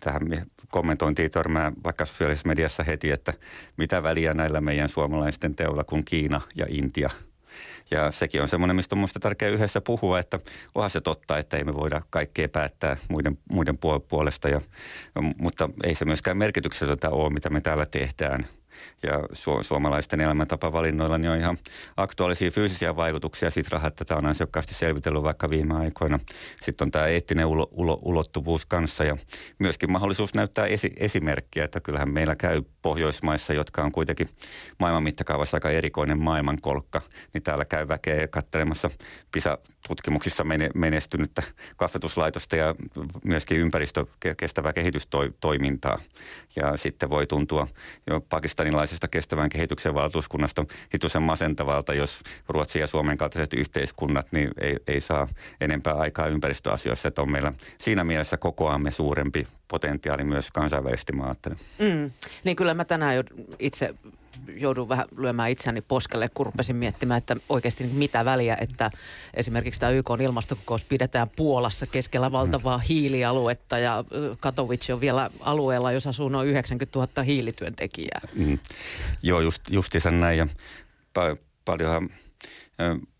tähän 0.00 0.22
kommentointiin 0.68 1.30
törmää 1.30 1.72
vaikka 1.84 2.06
sosiaalisessa 2.06 2.48
mediassa 2.48 2.82
heti, 2.82 3.10
että 3.10 3.32
mitä 3.76 4.02
väliä 4.02 4.34
näillä 4.34 4.60
meidän 4.60 4.88
suomalaisten 4.88 5.54
teolla 5.54 5.84
kuin 5.84 6.04
Kiina 6.04 6.40
ja 6.54 6.66
Intia. 6.68 7.10
Ja 7.90 8.12
sekin 8.12 8.42
on 8.42 8.48
semmoinen, 8.48 8.76
mistä 8.76 8.94
on 8.94 8.98
minusta 8.98 9.20
tärkeää 9.20 9.52
yhdessä 9.52 9.80
puhua, 9.80 10.18
että 10.18 10.40
onhan 10.74 10.90
se 10.90 11.00
totta, 11.00 11.38
että 11.38 11.56
ei 11.56 11.64
me 11.64 11.74
voida 11.74 12.02
kaikkea 12.10 12.48
päättää 12.48 12.96
muiden, 13.08 13.38
muiden 13.50 13.78
puolesta. 14.08 14.48
Ja, 14.48 14.60
mutta 15.38 15.70
ei 15.84 15.94
se 15.94 16.04
myöskään 16.04 16.36
merkityksetöntä 16.36 17.10
ole, 17.10 17.32
mitä 17.32 17.50
me 17.50 17.60
täällä 17.60 17.86
tehdään– 17.86 18.46
ja 19.02 19.18
su- 19.18 19.62
suomalaisten 19.62 20.20
elämäntapavalinnoilla 20.20 21.18
niin 21.18 21.30
on 21.30 21.38
ihan 21.38 21.58
aktuaalisia 21.96 22.50
fyysisiä 22.50 22.96
vaikutuksia. 22.96 23.50
Sitra 23.50 23.90
tätä 23.90 24.16
on 24.16 24.26
ansiokkaasti 24.26 24.74
selvitellyt 24.74 25.22
vaikka 25.22 25.50
viime 25.50 25.74
aikoina. 25.74 26.18
Sitten 26.62 26.86
on 26.86 26.90
tämä 26.90 27.06
eettinen 27.06 27.46
ulo- 27.46 27.68
ulo- 27.70 27.98
ulottuvuus 28.02 28.66
kanssa 28.66 29.04
ja 29.04 29.16
myöskin 29.58 29.92
mahdollisuus 29.92 30.34
näyttää 30.34 30.66
esi- 30.66 30.92
esimerkkiä, 30.96 31.64
että 31.64 31.80
kyllähän 31.80 32.10
meillä 32.10 32.36
käy 32.36 32.62
Pohjoismaissa, 32.82 33.52
jotka 33.52 33.82
on 33.82 33.92
kuitenkin 33.92 34.28
maailman 34.78 35.02
mittakaavassa 35.02 35.56
aika 35.56 35.70
erikoinen 35.70 36.18
maailmankolkka, 36.18 37.02
niin 37.34 37.42
täällä 37.42 37.64
käy 37.64 37.88
väkeä 37.88 38.28
katselemassa 38.28 38.90
PISA-tutkimuksissa 39.32 40.44
menestynyttä 40.74 41.42
kasvatuslaitosta 41.76 42.56
ja 42.56 42.74
myöskin 43.24 43.58
ympäristökestävää 43.58 44.72
kehitystoimintaa. 44.72 45.98
Ja 46.56 46.76
sitten 46.76 47.10
voi 47.10 47.26
tuntua 47.26 47.68
jo 48.10 48.20
pakistanilaisesta 48.66 49.08
kestävän 49.08 49.48
kehityksen 49.48 49.94
valtuuskunnasta 49.94 50.64
hitusen 50.94 51.22
masentavalta, 51.22 51.94
jos 51.94 52.20
Ruotsin 52.48 52.80
ja 52.80 52.86
Suomen 52.86 53.18
kaltaiset 53.18 53.52
yhteiskunnat 53.52 54.26
niin 54.32 54.50
ei, 54.60 54.76
ei 54.86 55.00
saa 55.00 55.28
enempää 55.60 55.94
aikaa 55.94 56.26
ympäristöasioissa. 56.26 57.08
Että 57.08 57.22
on 57.22 57.30
meillä 57.30 57.52
siinä 57.78 58.04
mielessä 58.04 58.36
kokoamme 58.36 58.90
suurempi 58.90 59.46
potentiaali 59.68 60.24
myös 60.24 60.50
kansainvälisesti, 60.50 61.12
mä. 61.12 61.34
Mm. 61.78 62.10
Niin 62.44 62.56
kyllä 62.56 62.74
mä 62.74 62.84
tänään 62.84 63.16
jo 63.16 63.22
itse 63.58 63.94
joudun 64.56 64.88
vähän 64.88 65.06
lyömään 65.16 65.50
itseäni 65.50 65.80
poskelle, 65.80 66.28
kun 66.28 66.46
rupesin 66.46 66.76
miettimään, 66.76 67.18
että 67.18 67.36
oikeasti 67.48 67.84
mitä 67.84 68.24
väliä, 68.24 68.56
että 68.60 68.90
esimerkiksi 69.34 69.80
tämä 69.80 69.92
YK 69.92 70.10
ilmastokokous 70.22 70.84
pidetään 70.84 71.30
Puolassa 71.36 71.86
keskellä 71.86 72.32
valtavaa 72.32 72.78
mm. 72.78 72.82
hiilialuetta 72.82 73.78
ja 73.78 74.04
Katowice 74.40 74.94
on 74.94 75.00
vielä 75.00 75.30
alueella, 75.40 75.92
jos 75.92 76.06
asuu 76.06 76.28
noin 76.28 76.48
90 76.48 76.98
000 76.98 77.22
hiilityöntekijää. 77.22 78.20
Mm. 78.34 78.58
Joo, 79.22 79.40
just, 79.40 79.62
justiinsa 79.70 80.10
näin 80.10 80.38
ja 80.38 80.46
pa- 81.18 81.38
paljonhan 81.64 82.10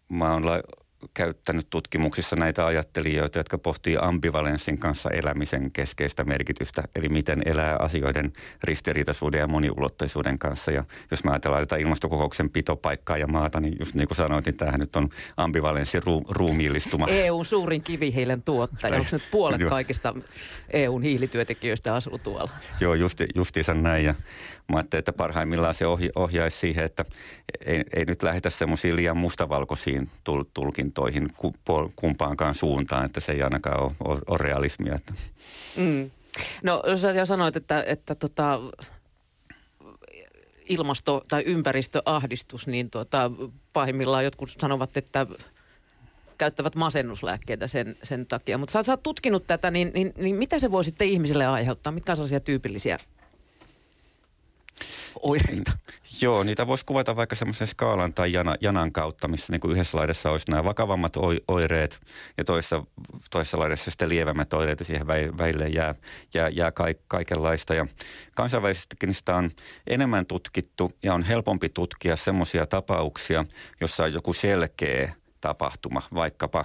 mä 0.09 0.33
oon 0.33 0.47
la- 0.47 0.86
käyttänyt 1.15 1.67
tutkimuksissa 1.71 2.37
näitä 2.37 2.67
ajattelijoita, 2.67 3.39
jotka 3.39 3.59
pohtii 3.59 3.97
ambivalenssin 4.01 4.79
kanssa 4.79 5.11
elämisen 5.11 5.71
keskeistä 5.71 6.25
merkitystä, 6.25 6.83
eli 6.95 7.09
miten 7.09 7.43
elää 7.45 7.77
asioiden 7.79 8.33
ristiriitaisuuden 8.65 9.39
ja 9.41 9.47
moniulotteisuuden 9.47 10.39
kanssa. 10.39 10.71
Ja 10.71 10.85
jos 11.11 11.25
mä 11.25 11.31
ajatellaan 11.31 11.63
tätä 11.63 11.77
ilmastokokouksen 11.77 12.51
pitopaikkaa 12.51 13.19
ja 13.19 13.27
maata, 13.27 13.61
niin 13.61 13.77
just 13.79 13.95
niin 13.95 14.09
kuin 14.09 14.17
sanoit, 14.17 14.47
niin 14.47 14.57
tämähän 14.57 14.81
nyt 14.81 14.97
on 14.97 15.09
ambivalenssi 15.37 16.01
ru- 16.01 16.27
ruumiillistuma. 16.29 17.07
EUn 17.09 17.45
suurin 17.45 17.83
kivihiilen 17.83 18.43
tuottaja. 18.43 18.95
Onko 18.97 19.09
nyt 19.13 19.31
puolet 19.31 19.65
kaikista 19.65 20.15
EUn 20.71 21.03
hiilityötekijöistä 21.03 21.95
asuu 21.95 22.19
tuolla? 22.19 22.51
Joo, 22.81 22.95
justi, 22.95 23.27
justiinsa 23.35 23.75
näin. 23.75 24.05
Ja 24.05 24.15
Mä 24.69 24.77
ajattelin, 24.77 25.01
että 25.01 25.13
parhaimmillaan 25.13 25.75
se 25.75 25.85
ohjaisi 26.17 26.59
siihen, 26.59 26.85
että 26.85 27.05
ei, 27.67 27.85
ei 27.97 28.05
nyt 28.05 28.23
lähdetä 28.23 28.51
semmoisiin 28.51 28.97
liian 28.97 29.17
mustavalkoisiin 29.17 30.11
tul, 30.25 30.45
tulkintoihin 30.55 31.29
kumpaankaan 31.97 32.55
suuntaan, 32.55 33.05
että 33.05 33.21
se 33.21 33.33
ei 33.33 33.43
ainakaan 33.43 33.83
ole, 33.83 33.93
ole, 34.05 34.21
ole 34.27 34.39
realismia. 34.39 34.95
Että. 34.95 35.13
Mm. 35.77 36.11
No 36.63 36.83
sä 36.97 37.11
jo 37.11 37.27
sanoit, 37.27 37.57
että, 37.57 37.85
että 37.87 38.15
tota, 38.15 38.61
ilmasto- 40.69 41.25
tai 41.29 41.43
ympäristöahdistus, 41.47 42.67
niin 42.67 42.91
tuota, 42.91 43.31
pahimmillaan 43.73 44.25
jotkut 44.25 44.57
sanovat, 44.61 44.97
että 44.97 45.27
käyttävät 46.39 46.75
masennuslääkkeitä 46.75 47.67
sen, 47.67 47.97
sen 48.03 48.27
takia. 48.27 48.59
Mutta 48.59 48.73
sä, 48.73 48.83
sä 48.83 48.93
oot 48.93 49.03
tutkinut 49.03 49.47
tätä, 49.47 49.71
niin, 49.71 49.91
niin, 49.95 50.13
niin 50.17 50.37
mitä 50.37 50.59
se 50.59 50.71
voi 50.71 50.85
sitten 50.85 51.09
ihmiselle 51.09 51.47
aiheuttaa? 51.47 51.93
Mitkä 51.93 52.13
on 52.13 52.17
sellaisia 52.17 52.41
tyypillisiä 52.41 52.99
oireita? 55.23 55.73
Joo, 56.23 56.43
niitä 56.43 56.67
voisi 56.67 56.85
kuvata 56.85 57.17
vaikka 57.17 57.37
semmoisen 57.37 57.69
skaalan 57.69 58.15
tai 58.15 58.33
jana, 58.33 58.55
janan 58.61 58.93
kautta, 58.93 59.29
missä 59.29 59.53
niin 59.53 59.61
kuin 59.61 59.73
yhdessä 59.73 59.99
laidassa 59.99 60.31
olisi 60.31 60.51
nämä 60.51 60.65
vakavammat 60.65 61.13
oireet 61.49 62.01
ja 62.39 62.45
toisessa, 62.45 62.83
toisessa 63.31 63.59
laidassa 63.59 63.91
sitten 63.91 64.09
lievemmät 64.09 64.53
oireet 64.53 64.81
ja 64.81 64.87
siihen 64.87 65.07
väille 65.39 65.69
jää, 65.69 65.95
jää, 66.35 66.49
jää 66.49 66.73
kaikenlaista. 67.09 67.75
Ja 67.75 67.87
kansainvälisestikin 68.35 69.15
sitä 69.15 69.37
on 69.37 69.51
enemmän 69.87 70.27
tutkittu 70.27 70.93
ja 71.03 71.15
on 71.15 71.23
helpompi 71.23 71.69
tutkia 71.69 72.17
semmoisia 72.17 72.67
tapauksia, 72.67 73.45
jossa 73.81 74.05
on 74.05 74.13
joku 74.13 74.33
selkeä 74.33 75.15
tapahtuma, 75.41 76.03
vaikkapa 76.15 76.65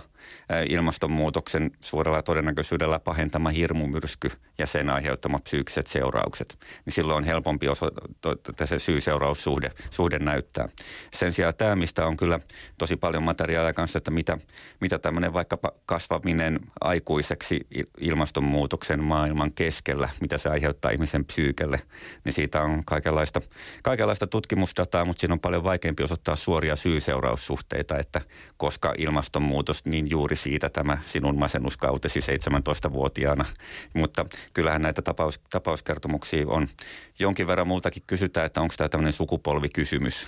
ilmastonmuutoksen 0.69 1.71
suurella 1.81 2.21
todennäköisyydellä 2.21 2.99
pahentama 2.99 3.49
hirmumyrsky 3.49 4.31
ja 4.57 4.67
sen 4.67 4.89
aiheuttamat 4.89 5.43
psyykkiset 5.43 5.87
seuraukset, 5.87 6.59
niin 6.85 6.93
silloin 6.93 7.17
on 7.17 7.23
helpompi 7.23 7.67
osa, 7.67 7.85
se 8.65 8.79
syy-seuraussuhde 8.79 9.71
suhde 9.89 10.19
näyttää. 10.19 10.67
Sen 11.13 11.33
sijaan 11.33 11.55
tämä, 11.55 11.75
mistä 11.75 12.05
on 12.05 12.17
kyllä 12.17 12.39
tosi 12.77 12.95
paljon 12.95 13.23
materiaalia 13.23 13.73
kanssa, 13.73 13.97
että 13.97 14.11
mitä, 14.11 14.37
mitä 14.79 14.99
tämmöinen 14.99 15.33
vaikkapa 15.33 15.71
kasvaminen 15.85 16.59
aikuiseksi 16.81 17.67
ilmastonmuutoksen 17.99 19.03
maailman 19.03 19.53
keskellä, 19.53 20.09
mitä 20.21 20.37
se 20.37 20.49
aiheuttaa 20.49 20.91
ihmisen 20.91 21.25
psyykelle, 21.25 21.81
niin 22.25 22.33
siitä 22.33 22.61
on 22.61 22.85
kaikenlaista, 22.85 23.41
kaikenlaista 23.83 24.27
tutkimusdataa, 24.27 25.05
mutta 25.05 25.21
siinä 25.21 25.33
on 25.33 25.39
paljon 25.39 25.63
vaikeampi 25.63 26.03
osoittaa 26.03 26.35
suoria 26.35 26.75
syy-seuraussuhteita, 26.75 27.97
että 27.97 28.21
koska 28.57 28.93
ilmastonmuutos 28.97 29.85
niin 29.85 30.09
juuri 30.11 30.35
siitä 30.35 30.69
tämä 30.69 30.97
sinun 31.07 31.39
masennuskautesi 31.39 32.19
17-vuotiaana. 32.19 33.45
Mutta 33.93 34.25
kyllähän 34.53 34.81
näitä 34.81 35.01
tapaus, 35.01 35.39
tapauskertomuksia 35.49 36.47
on 36.47 36.67
jonkin 37.21 37.47
verran 37.47 37.67
multakin 37.67 38.03
kysytään, 38.07 38.45
että 38.45 38.61
onko 38.61 38.73
tämä 38.77 38.89
tämmöinen 38.89 39.13
sukupolvikysymys. 39.13 40.27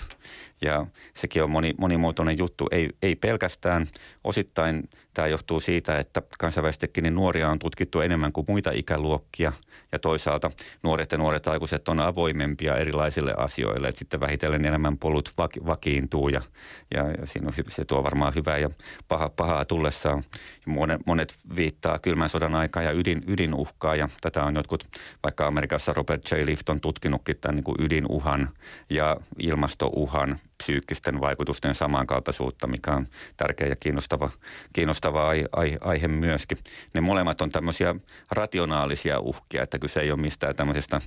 Ja 0.62 0.86
sekin 1.14 1.42
on 1.42 1.50
moni, 1.50 1.74
monimuotoinen 1.78 2.38
juttu. 2.38 2.68
Ei, 2.70 2.90
ei 3.02 3.16
pelkästään 3.16 3.86
osittain 4.24 4.88
tämä 5.14 5.28
johtuu 5.28 5.60
siitä, 5.60 5.98
että 5.98 6.22
kansainvälisestikin 6.38 7.02
niin 7.02 7.14
nuoria 7.14 7.50
on 7.50 7.58
tutkittu 7.58 8.00
enemmän 8.00 8.32
kuin 8.32 8.44
muita 8.48 8.70
ikäluokkia. 8.74 9.52
Ja 9.92 9.98
toisaalta 9.98 10.50
nuoret 10.82 11.12
ja 11.12 11.18
nuoret 11.18 11.46
aikuiset 11.46 11.88
on 11.88 12.00
avoimempia 12.00 12.76
erilaisille 12.76 13.34
asioille. 13.36 13.88
Että 13.88 13.98
sitten 13.98 14.20
vähitellen 14.20 14.66
elämänpolut 14.66 15.32
vaki, 15.38 15.60
vakiintuu 15.66 16.28
ja, 16.28 16.40
ja, 16.94 17.10
ja 17.10 17.26
siinä 17.26 17.46
on, 17.46 17.54
se 17.68 17.84
tuo 17.84 18.04
varmaan 18.04 18.34
hyvää 18.34 18.58
ja 18.58 18.70
paha, 19.08 19.28
pahaa 19.28 19.64
tullessaan. 19.64 20.24
Monet, 20.66 21.00
monet 21.06 21.34
viittaa 21.56 21.98
kylmän 21.98 22.28
sodan 22.28 22.54
aikaa 22.54 22.82
ja 22.82 22.92
ydin, 22.92 23.22
ydinuhkaa 23.26 23.96
ja 23.96 24.08
tätä 24.20 24.44
on 24.44 24.54
jotkut, 24.54 24.84
vaikka 25.22 25.46
Amerikassa 25.46 25.92
Robert 25.92 26.30
J. 26.30 26.34
Lifton 26.44 26.80
tutkinutkin 26.84 27.36
tämän 27.40 27.54
niin 27.54 27.64
kuin 27.64 27.76
ydinuhan 27.80 28.48
ja 28.90 29.16
ilmastouhan 29.38 30.38
psyykkisten 30.56 31.20
vaikutusten 31.20 31.74
samankaltaisuutta, 31.74 32.66
mikä 32.66 32.92
on 32.92 33.06
tärkeä 33.36 33.66
ja 33.66 33.76
kiinnostava, 33.76 34.30
kiinnostava 34.72 35.28
ai, 35.28 35.44
ai, 35.52 35.78
aihe 35.80 36.08
myöskin. 36.08 36.58
Ne 36.94 37.00
molemmat 37.00 37.40
on 37.40 37.50
tämmöisiä 37.50 37.94
rationaalisia 38.30 39.20
uhkia, 39.20 39.62
että 39.62 39.78
kyse 39.78 40.00
ei 40.00 40.10
ole 40.10 40.20
mistään 40.20 40.56
tämmöisestä 40.56 41.00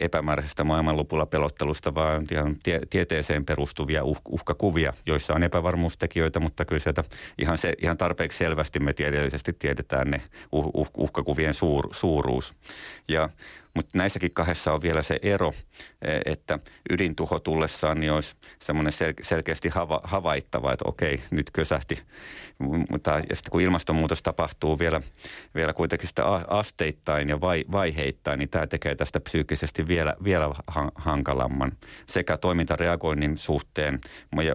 epämääräisestä 0.00 0.64
maailmanlopulla 0.64 1.26
pelottelusta, 1.26 1.94
vaan 1.94 2.26
ihan 2.32 2.56
tie, 2.62 2.80
tieteeseen 2.90 3.44
perustuvia 3.44 4.04
uh, 4.04 4.20
uhkakuvia, 4.28 4.92
joissa 5.06 5.34
on 5.34 5.42
epävarmuustekijöitä, 5.42 6.40
mutta 6.40 6.64
kyllä 6.64 6.80
sieltä 6.80 7.04
ihan, 7.38 7.58
se, 7.58 7.72
ihan 7.82 7.96
tarpeeksi 7.96 8.38
selvästi 8.38 8.80
me 8.80 8.92
tieteellisesti 8.92 9.52
tiedetään 9.52 10.10
ne 10.10 10.20
uh, 10.52 10.70
uh, 10.74 10.90
uhkakuvien 10.96 11.54
suur, 11.54 11.88
suuruus. 11.92 12.54
Ja 13.08 13.28
mutta 13.76 13.98
näissäkin 13.98 14.30
kahdessa 14.34 14.72
on 14.72 14.82
vielä 14.82 15.02
se 15.02 15.18
ero, 15.22 15.52
e, 16.02 16.18
että 16.24 16.58
ydintuho 16.90 17.40
tullessaan 17.40 18.00
niin 18.00 18.12
olisi 18.12 18.34
semmoinen 18.62 18.92
sel- 18.92 19.22
selkeästi 19.22 19.68
hava- 19.68 20.00
havaittava, 20.04 20.72
että 20.72 20.84
okei, 20.88 21.20
nyt 21.30 21.50
kösähti. 21.52 22.02
Mutta 22.90 23.10
ja 23.10 23.36
sitten 23.36 23.50
kun 23.50 23.60
ilmastonmuutos 23.60 24.22
tapahtuu 24.22 24.78
vielä, 24.78 25.00
vielä 25.54 25.72
kuitenkin 25.72 26.08
sitä 26.08 26.24
asteittain 26.48 27.28
ja 27.28 27.40
vai- 27.40 27.64
vaiheittain, 27.72 28.38
niin 28.38 28.48
tämä 28.48 28.66
tekee 28.66 28.94
tästä 28.94 29.20
psyykkisesti 29.20 29.86
vielä, 29.86 30.16
vielä 30.24 30.54
hankalamman 30.94 31.72
sekä 32.06 32.36
toimintareagoinnin 32.36 33.38
suhteen, 33.38 34.00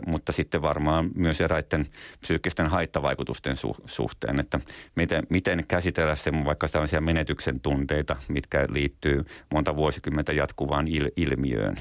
mutta 0.07 0.31
sitten 0.31 0.61
varmaan 0.61 1.09
myös 1.15 1.41
eräiden 1.41 1.85
psyykkisten 2.21 2.67
haittavaikutusten 2.67 3.55
su- 3.57 3.81
suhteen, 3.85 4.39
että 4.39 4.59
miten, 4.95 5.23
miten 5.29 5.63
käsitellä 5.67 6.15
se 6.15 6.31
vaikka 6.45 6.67
sellaisia 6.67 7.01
menetyksen 7.01 7.59
tunteita, 7.59 8.15
mitkä 8.27 8.65
liittyy 8.69 9.10
liittyy 9.11 9.35
monta 9.53 9.75
vuosikymmentä 9.75 10.33
jatkuvaan 10.33 10.87
il, 10.87 11.09
ilmiöön. 11.15 11.75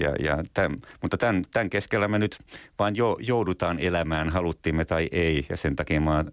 Ja, 0.00 0.12
ja 0.20 0.44
tämän, 0.54 0.78
mutta 1.02 1.16
tämän, 1.16 1.42
tämän 1.52 1.70
keskellä 1.70 2.08
me 2.08 2.18
nyt 2.18 2.38
vain 2.78 2.96
jo, 2.96 3.16
joudutaan 3.20 3.78
elämään, 3.78 4.30
haluttiin 4.30 4.76
me 4.76 4.84
tai 4.84 5.08
ei. 5.12 5.46
Ja 5.48 5.56
sen 5.56 5.76
takia 5.76 6.00
mä 6.00 6.24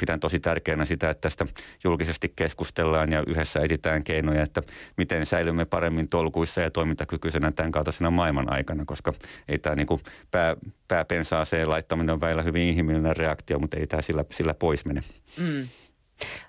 pidän 0.00 0.20
tosi 0.20 0.40
tärkeänä 0.40 0.84
sitä, 0.84 1.10
että 1.10 1.20
tästä 1.20 1.46
julkisesti 1.84 2.32
keskustellaan 2.36 3.12
ja 3.12 3.22
yhdessä 3.26 3.60
etsitään 3.60 4.04
keinoja, 4.04 4.42
että 4.42 4.62
miten 4.96 5.26
säilymme 5.26 5.64
paremmin 5.64 6.08
tolkuissa 6.08 6.60
ja 6.60 6.70
toimintakykyisenä 6.70 7.52
tämän 7.52 7.72
kaltaisena 7.72 8.10
maailman 8.10 8.52
aikana, 8.52 8.84
koska 8.84 9.12
ei 9.48 9.58
tämä 9.58 9.76
niin 9.76 9.86
pää, 10.30 10.56
pääpensaaseen 10.88 11.68
laittaminen 11.68 12.12
on 12.12 12.20
väillä 12.20 12.42
hyvin 12.42 12.62
inhimillinen 12.62 13.16
reaktio, 13.16 13.58
mutta 13.58 13.76
ei 13.76 13.86
tämä 13.86 14.02
sillä, 14.02 14.24
sillä 14.30 14.54
pois 14.54 14.84
mene. 14.84 15.02
Mm. 15.36 15.68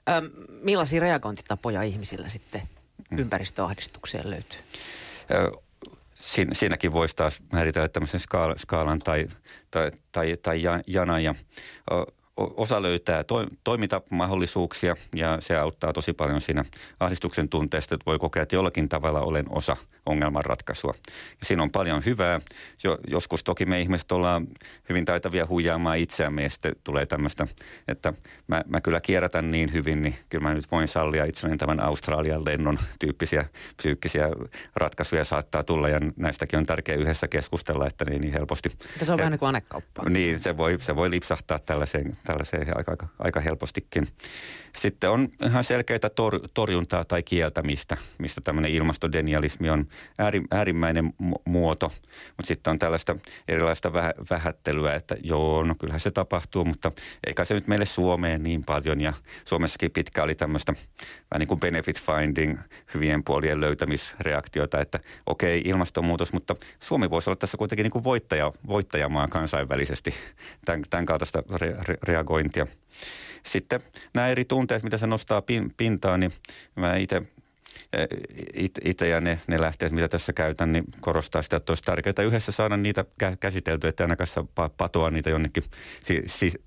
Ähm, 0.09 0.25
millaisia 0.63 1.01
reagointitapoja 1.01 1.81
ihmisillä 1.81 2.29
sitten 2.29 2.61
ympäristöahdistukseen 3.17 4.29
löytyy? 4.29 4.59
Siin, 6.13 6.55
siinäkin 6.55 6.93
voisi 6.93 7.15
taas 7.15 7.39
määritellä 7.53 7.87
tämmöisen 7.87 8.21
skaalan 8.57 8.99
tai, 8.99 9.27
tai, 9.71 9.91
tai, 10.11 10.37
tai 10.41 10.61
janan. 10.87 11.23
Ja 11.23 11.35
osa 12.39 12.81
löytää 12.81 13.23
to, 13.23 13.45
toimintamahdollisuuksia 13.63 14.95
ja 15.15 15.37
se 15.41 15.57
auttaa 15.57 15.93
tosi 15.93 16.13
paljon 16.13 16.41
siinä 16.41 16.65
ahdistuksen 16.99 17.49
tunteesta, 17.49 17.95
että 17.95 18.05
voi 18.05 18.19
kokea, 18.19 18.43
että 18.43 18.55
jollakin 18.55 18.89
tavalla 18.89 19.21
olen 19.21 19.45
osa 19.49 19.77
ongelmanratkaisua. 20.05 20.93
Ja 21.39 21.45
siinä 21.45 21.63
on 21.63 21.71
paljon 21.71 22.05
hyvää. 22.05 22.39
Jo, 22.83 22.97
joskus 23.07 23.43
toki 23.43 23.65
me 23.65 23.81
ihmiset 23.81 24.11
ollaan 24.11 24.47
hyvin 24.89 25.05
taitavia 25.05 25.47
huijaamaan 25.49 25.97
itseämme 25.97 26.43
ja 26.43 26.49
sitten 26.49 26.75
tulee 26.83 27.05
tämmöistä, 27.05 27.47
että 27.87 28.13
mä, 28.47 28.63
mä 28.67 28.81
kyllä 28.81 29.01
kierrätän 29.01 29.51
niin 29.51 29.73
hyvin, 29.73 30.01
niin 30.01 30.15
kyllä 30.29 30.43
mä 30.43 30.53
nyt 30.53 30.71
voin 30.71 30.87
sallia 30.87 31.25
itselleni 31.25 31.57
tämän 31.57 31.79
Australian 31.79 32.45
lennon 32.45 32.79
tyyppisiä 32.99 33.45
psyykkisiä 33.77 34.29
ratkaisuja 34.75 35.25
saattaa 35.25 35.63
tulla 35.63 35.89
ja 35.89 35.99
näistäkin 36.15 36.59
on 36.59 36.65
tärkeää 36.65 36.97
yhdessä 36.97 37.27
keskustella, 37.27 37.87
että 37.87 38.05
niin, 38.05 38.21
niin 38.21 38.33
helposti. 38.33 38.71
Se 39.05 39.11
on 39.11 39.17
vähän 39.17 39.31
niin 39.31 39.39
kuin 39.39 39.49
anekauppaa. 39.49 40.09
Niin, 40.09 40.39
se 40.39 40.57
voi, 40.57 40.77
se 40.79 40.95
voi 40.95 41.09
lipsahtaa 41.09 41.59
tällaiseen, 41.59 42.17
tällaiseen 42.29 42.77
aika, 42.77 42.91
aika, 42.91 43.07
aika 43.19 43.39
helpostikin. 43.39 44.07
Sitten 44.77 45.09
on 45.09 45.29
ihan 45.45 45.63
selkeitä 45.63 46.09
tor, 46.09 46.39
torjuntaa 46.53 47.05
tai 47.05 47.23
kieltämistä, 47.23 47.97
mistä 48.17 48.41
tämmöinen 48.41 48.71
ilmastodenialismi 48.71 49.69
on 49.69 49.85
ääri, 50.17 50.41
äärimmäinen 50.51 51.13
muoto. 51.45 51.91
Mutta 52.27 52.47
sitten 52.47 52.71
on 52.71 52.79
tällaista 52.79 53.15
erilaista 53.47 53.93
vähä, 53.93 54.13
vähättelyä, 54.29 54.95
että 54.95 55.15
joo, 55.23 55.63
no 55.63 55.75
kyllähän 55.79 55.99
se 55.99 56.11
tapahtuu, 56.11 56.65
mutta 56.65 56.91
eikä 57.27 57.45
se 57.45 57.53
nyt 57.53 57.67
meille 57.67 57.85
Suomeen 57.85 58.43
niin 58.43 58.63
paljon. 58.65 59.01
Ja 59.01 59.13
Suomessakin 59.45 59.91
pitkä 59.91 60.23
oli 60.23 60.35
tämmöistä 60.35 60.73
vähän 61.31 61.39
niin 61.39 61.47
kuin 61.47 61.59
benefit 61.59 62.01
finding, 62.01 62.57
hyvien 62.93 63.23
puolien 63.23 63.61
löytämisreaktiota, 63.61 64.81
että 64.81 64.99
okei, 65.25 65.61
ilmastonmuutos, 65.65 66.33
mutta 66.33 66.55
Suomi 66.79 67.09
voisi 67.09 67.29
olla 67.29 67.37
tässä 67.37 67.57
kuitenkin 67.57 67.83
niin 67.83 67.91
kuin 67.91 68.03
voittaja, 68.03 68.53
voittajamaa 68.67 69.27
kansainvälisesti 69.27 70.13
tämän, 70.65 70.83
tämän 70.89 71.05
kaltaista 71.05 71.43
re, 71.55 71.75
re, 71.87 71.97
reagointia. 72.03 72.67
Sitten 73.45 73.79
nämä 74.13 74.27
eri 74.27 74.45
tunteet, 74.45 74.83
mitä 74.83 74.97
se 74.97 75.07
nostaa 75.07 75.41
pin, 75.41 75.71
pintaan, 75.77 76.19
niin 76.19 76.33
mä 76.75 76.95
itse 76.95 77.21
itse 78.83 79.07
ja 79.07 79.21
ne, 79.21 79.39
ne 79.47 79.61
lähteet, 79.61 79.91
mitä 79.91 80.07
tässä 80.07 80.33
käytän, 80.33 80.71
niin 80.71 80.83
korostaa 81.01 81.41
sitä, 81.41 81.57
että 81.57 81.71
olisi 81.71 81.83
tärkeää 81.83 82.25
yhdessä 82.25 82.51
saada 82.51 82.77
niitä 82.77 83.05
käsiteltyä, 83.39 83.89
että 83.89 84.03
ainakaan 84.03 84.27
patoa 84.77 85.11
niitä 85.11 85.29
jonnekin 85.29 85.63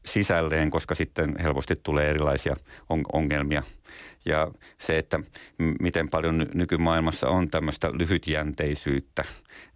sisälleen, 0.06 0.70
koska 0.70 0.94
sitten 0.94 1.34
helposti 1.42 1.76
tulee 1.82 2.10
erilaisia 2.10 2.56
ongelmia– 3.12 3.62
ja 4.24 4.50
se, 4.78 4.98
että 4.98 5.20
miten 5.80 6.10
paljon 6.10 6.46
nykymaailmassa 6.54 7.28
on 7.28 7.50
tämmöistä 7.50 7.90
lyhytjänteisyyttä, 7.92 9.24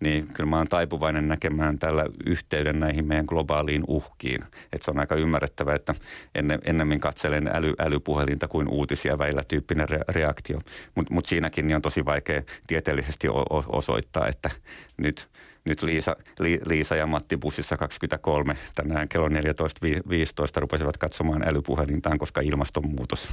niin 0.01 0.29
kyllä 0.35 0.51
mä 0.51 0.57
oon 0.57 0.69
taipuvainen 0.69 1.29
näkemään 1.29 1.79
tällä 1.79 2.05
yhteyden 2.27 2.81
näihin 2.81 3.07
meidän 3.07 3.25
globaaliin 3.29 3.85
uhkiin. 3.89 4.45
Että 4.73 4.85
se 4.85 4.91
on 4.91 5.01
aika 5.01 5.15
ymmärrettävä, 5.15 5.75
että 5.75 5.95
ennen, 6.35 6.59
ennemmin 6.65 7.01
katselen 7.01 7.49
äly, 7.49 7.73
älypuhelinta 7.79 8.49
kuin 8.49 8.69
uutisia 8.69 9.19
väillä 9.19 9.43
tyyppinen 9.49 9.89
re, 9.89 10.01
reaktio. 10.09 10.61
Mutta 10.95 11.15
mut 11.15 11.27
siinäkin 11.27 11.67
niin 11.67 11.77
on 11.77 11.83
tosi 11.83 12.05
vaikea 12.05 12.43
tieteellisesti 12.67 13.29
o, 13.29 13.39
o, 13.51 13.65
osoittaa, 13.69 14.27
että 14.27 14.51
nyt 14.97 15.29
nyt 15.67 15.83
Liisa, 15.83 16.17
Li, 16.39 16.61
Liisa 16.65 16.97
ja 16.97 17.07
Matti 17.07 17.37
bussissa 17.37 17.77
23 17.77 18.57
tänään 18.75 19.09
kello 19.09 19.29
14.15 19.29 19.35
rupesivat 20.57 20.97
katsomaan 20.97 21.49
älypuhelintaan, 21.49 22.19
koska 22.19 22.41
ilmastonmuutos. 22.41 23.29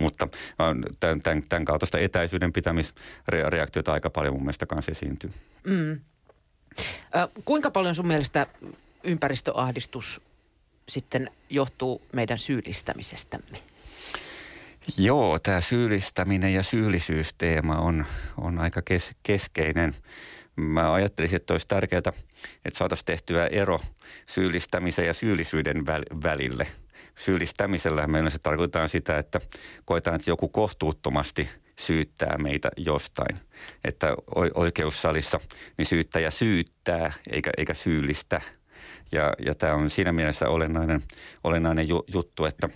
Mutta 0.00 0.28
tämän, 1.00 1.20
tämän, 1.22 1.42
tämän 1.48 1.64
kaltaista 1.64 1.98
etäisyyden 1.98 2.52
pitämisreaktiota 2.52 3.92
aika 3.92 4.10
paljon 4.10 4.34
mun 4.34 4.42
mielestä 4.42 4.66
kanssa 4.66 4.92
esiintyy. 4.92 5.30
Mm. 5.66 5.92
Äh, 7.16 7.28
kuinka 7.44 7.70
paljon 7.70 7.94
sun 7.94 8.06
mielestä 8.06 8.46
ympäristöahdistus 9.04 10.20
sitten 10.88 11.30
johtuu 11.50 12.02
meidän 12.12 12.38
syyllistämisestämme? 12.38 13.62
Joo, 14.98 15.38
tämä 15.38 15.60
syyllistäminen 15.60 16.54
ja 16.54 16.62
syyllisyysteema 16.62 17.76
on, 17.76 18.06
on 18.36 18.58
aika 18.58 18.82
kes, 18.82 19.10
keskeinen. 19.22 19.94
Mä 20.56 20.92
ajattelisin, 20.92 21.36
että 21.36 21.54
olisi 21.54 21.68
tärkeää, 21.68 21.98
että 22.64 22.78
saataisiin 22.78 23.06
tehtyä 23.06 23.46
ero 23.46 23.80
syyllistämisen 24.26 25.06
ja 25.06 25.14
syyllisyyden 25.14 25.86
välille. 26.22 26.66
Syyllistämisellä 27.18 28.06
meillä 28.06 28.30
se 28.30 28.38
tarkoittaa 28.38 28.88
sitä, 28.88 29.18
että 29.18 29.40
koetaan, 29.84 30.16
että 30.16 30.30
joku 30.30 30.48
kohtuuttomasti 30.48 31.48
syyttää 31.78 32.38
meitä 32.38 32.70
jostain. 32.76 33.36
Että 33.84 34.14
oikeussalissa 34.54 35.40
niin 35.78 35.86
syyttäjä 35.86 36.30
syyttää 36.30 37.12
eikä, 37.30 37.50
eikä 37.58 37.74
syyllistä– 37.74 38.40
ja, 39.12 39.32
ja 39.46 39.54
tämä 39.54 39.74
on 39.74 39.90
siinä 39.90 40.12
mielessä 40.12 40.48
olennainen, 40.48 41.02
olennainen 41.44 41.88
ju, 41.88 42.04
juttu, 42.12 42.44
että 42.44 42.68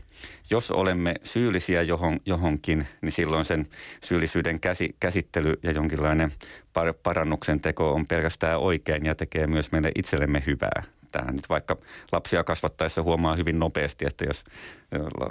jos 0.51 0.71
olemme 0.71 1.15
syyllisiä 1.23 1.83
johon, 1.83 2.21
johonkin, 2.27 2.87
niin 3.03 3.13
silloin 3.13 3.45
sen 3.45 3.67
syyllisyyden 4.05 4.61
käsi, 4.61 4.97
käsittely 5.01 5.55
ja 5.63 5.73
jonkinlainen 5.73 6.33
par, 6.73 6.95
parannuksen 7.03 7.61
teko 7.61 7.95
on 7.95 8.07
pelkästään 8.07 8.59
oikein 8.59 9.05
ja 9.07 9.15
tekee 9.15 9.47
myös 9.47 9.73
meille 9.73 9.93
itsellemme 9.95 10.43
hyvää. 10.47 10.83
Tähän 11.13 11.37
nyt 11.37 11.49
vaikka 11.49 11.77
lapsia 12.13 12.45
kasvattaessa 12.45 13.03
huomaa 13.03 13.37
hyvin 13.37 13.59
nopeasti, 13.59 14.07
että 14.07 14.25
jos 14.25 14.45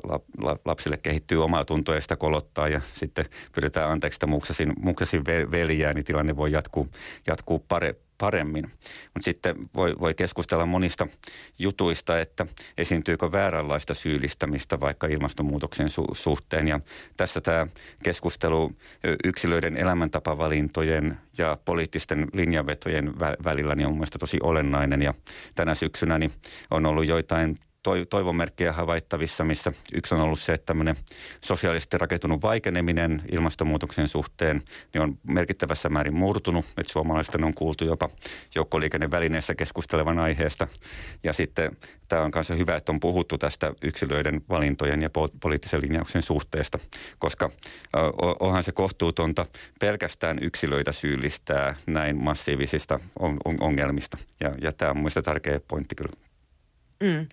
la, 0.09 0.19
la, 0.37 0.57
lapsille 0.65 0.97
kehittyy 0.97 1.43
omaa 1.43 1.65
tuntoa 1.65 1.95
ja 1.95 2.01
sitä 2.01 2.15
kolottaa 2.15 2.67
ja 2.67 2.81
sitten 2.93 3.25
pyydetään 3.55 3.91
anteeksi 3.91 4.15
sitä 4.15 4.27
muksasin, 4.27 4.73
muksasin 4.79 5.23
veljää, 5.25 5.93
niin 5.93 6.05
tilanne 6.05 6.35
voi 6.35 6.51
jatkuu, 6.51 6.87
jatkuu 7.27 7.59
pare, 7.59 7.95
paremmin. 8.19 8.63
Mutta 9.13 9.25
sitten 9.25 9.55
voi, 9.75 9.95
voi 9.99 10.13
keskustella 10.13 10.65
monista 10.65 11.07
jutuista, 11.59 12.19
että 12.19 12.45
esiintyykö 12.77 13.31
vääränlaista 13.31 13.93
syyllistämistä 13.93 14.79
vaikka 14.79 15.07
ilmastonmuutoksen 15.07 15.87
su- 15.87 16.15
suhteen. 16.15 16.67
Ja 16.67 16.79
tässä 17.17 17.41
tämä 17.41 17.67
keskustelu 18.03 18.71
yksilöiden 19.23 19.77
elämäntapavalintojen 19.77 21.17
ja 21.37 21.57
poliittisten 21.65 22.27
linjanvetojen 22.33 23.07
vä- 23.07 23.43
välillä 23.43 23.75
niin 23.75 23.87
on 23.87 23.93
mielestäni 23.93 24.19
tosi 24.19 24.37
olennainen. 24.43 25.01
Ja 25.01 25.13
tänä 25.55 25.75
syksynä 25.75 26.17
niin 26.17 26.31
on 26.71 26.85
ollut 26.85 27.05
joitain 27.05 27.57
toivomerkkejä 28.09 28.73
havaittavissa, 28.73 29.43
missä 29.43 29.71
yksi 29.93 30.15
on 30.15 30.21
ollut 30.21 30.39
se, 30.39 30.53
että 30.53 30.65
tämmöinen 30.65 30.95
sosiaalisesti 31.45 31.97
rakentunut 31.97 32.41
vaikeneminen 32.41 33.21
ilmastonmuutoksen 33.31 34.07
suhteen 34.07 34.61
niin 34.93 35.01
on 35.01 35.17
merkittävässä 35.29 35.89
määrin 35.89 36.15
murtunut. 36.15 36.65
Että 36.77 36.91
suomalaisten 36.91 37.43
on 37.43 37.53
kuultu 37.53 37.85
jopa 37.85 38.09
joukkoliikennevälineessä 38.55 39.55
keskustelevan 39.55 40.19
aiheesta. 40.19 40.67
Ja 41.23 41.33
sitten 41.33 41.77
tämä 42.07 42.21
on 42.21 42.31
kanssa 42.31 42.55
hyvä, 42.55 42.75
että 42.75 42.91
on 42.91 42.99
puhuttu 42.99 43.37
tästä 43.37 43.73
yksilöiden 43.83 44.41
valintojen 44.49 45.01
ja 45.01 45.09
poliittisen 45.41 45.81
linjauksen 45.81 46.21
suhteesta, 46.21 46.79
koska 47.19 47.49
onhan 48.39 48.63
se 48.63 48.71
kohtuutonta 48.71 49.45
pelkästään 49.79 50.37
yksilöitä 50.41 50.91
syyllistää 50.91 51.75
näin 51.87 52.23
massiivisista 52.23 52.99
ongelmista. 53.61 54.17
Ja, 54.39 54.51
ja 54.61 54.71
tämä 54.71 54.91
on 54.91 54.97
mielestäni 54.97 55.23
tärkeä 55.23 55.59
pointti 55.67 55.95
kyllä. 55.95 56.13
Mm. 57.03 57.27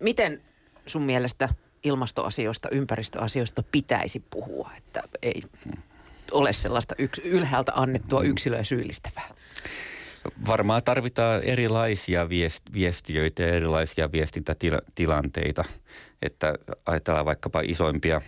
Miten 0.00 0.42
sun 0.86 1.02
mielestä 1.02 1.48
ilmastoasioista, 1.82 2.68
ympäristöasioista 2.68 3.62
pitäisi 3.62 4.20
puhua, 4.30 4.70
että 4.76 5.02
ei 5.22 5.42
ole 6.32 6.52
sellaista 6.52 6.94
yks, 6.98 7.18
ylhäältä 7.24 7.72
annettua 7.74 8.22
yksilöä 8.22 8.64
syyllistävää? 8.64 9.34
Varmaan 10.46 10.82
tarvitaan 10.82 11.42
erilaisia 11.42 12.28
viestiöitä 12.72 13.42
ja 13.42 13.54
erilaisia 13.54 14.12
viestintätilanteita, 14.12 15.64
että 16.22 16.54
ajatellaan 16.86 17.26
vaikkapa 17.26 17.60
isoimpia, 17.64 18.20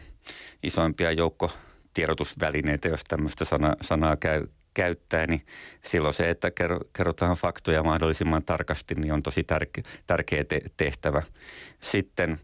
isoimpia 0.63 1.13
joukkotiedotusvälineitä, 1.13 2.89
jos 2.89 3.05
tämmöistä 3.09 3.45
sana, 3.45 3.77
sanaa 3.83 4.17
käy, 4.17 4.47
käyttää, 4.81 5.27
niin 5.27 5.47
silloin 5.85 6.15
se, 6.15 6.31
että 6.31 6.51
kerrotaan 6.97 7.37
faktoja 7.37 7.83
mahdollisimman 7.83 8.43
tarkasti, 8.43 8.95
niin 8.95 9.13
on 9.13 9.23
tosi 9.23 9.45
tärke, 9.45 9.83
tärkeä 10.07 10.45
te- 10.45 10.61
tehtävä. 10.77 11.23
Sitten 11.81 12.41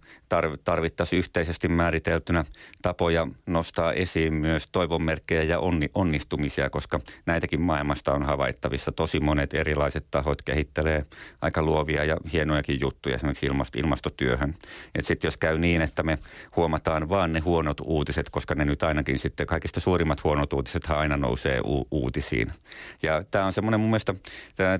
tarvittaisiin 0.65 1.19
yhteisesti 1.19 1.69
määriteltynä 1.69 2.45
tapoja 2.83 3.29
nostaa 3.47 3.93
esiin 3.93 4.35
myös 4.35 4.69
toivonmerkkejä 4.73 5.43
ja 5.43 5.59
onni, 5.59 5.91
onnistumisia, 5.95 6.71
koska 6.71 7.01
näitäkin 7.27 7.61
maailmasta 7.61 8.13
on 8.13 8.23
havaittavissa. 8.23 8.93
Tosi 8.93 9.21
monet 9.21 9.55
erilaiset 9.55 10.07
tahot 10.11 10.43
kehittelee 10.43 11.05
aika 11.41 11.63
luovia 11.63 12.05
ja 12.05 12.17
hienojakin 12.33 12.81
juttuja 12.81 13.15
esimerkiksi 13.15 13.47
ilmast, 13.47 13.77
ilmastotyöhön. 13.77 14.55
Sitten 15.01 15.29
jos 15.29 15.37
käy 15.37 15.59
niin, 15.59 15.83
että 15.83 16.03
me 16.03 16.19
huomataan 16.57 17.09
vaan 17.09 17.33
ne 17.33 17.41
huonot 17.41 17.81
uutiset, 17.81 18.31
koska 18.31 18.55
ne 18.55 18.65
nyt 18.65 18.83
ainakin 18.83 19.19
sitten 19.19 19.47
kaikista 19.47 19.81
suurimmat 19.81 20.25
huonot 20.25 20.53
uutiset 20.53 20.91
aina 20.91 21.17
nousee 21.17 21.61
u- 21.61 21.89
uutisiin. 21.91 22.53
Ja 23.03 23.25
tämä 23.31 23.47
on 23.47 23.53
semmoinen 23.53 23.81
mun 23.81 23.91
mielestä, 23.91 24.15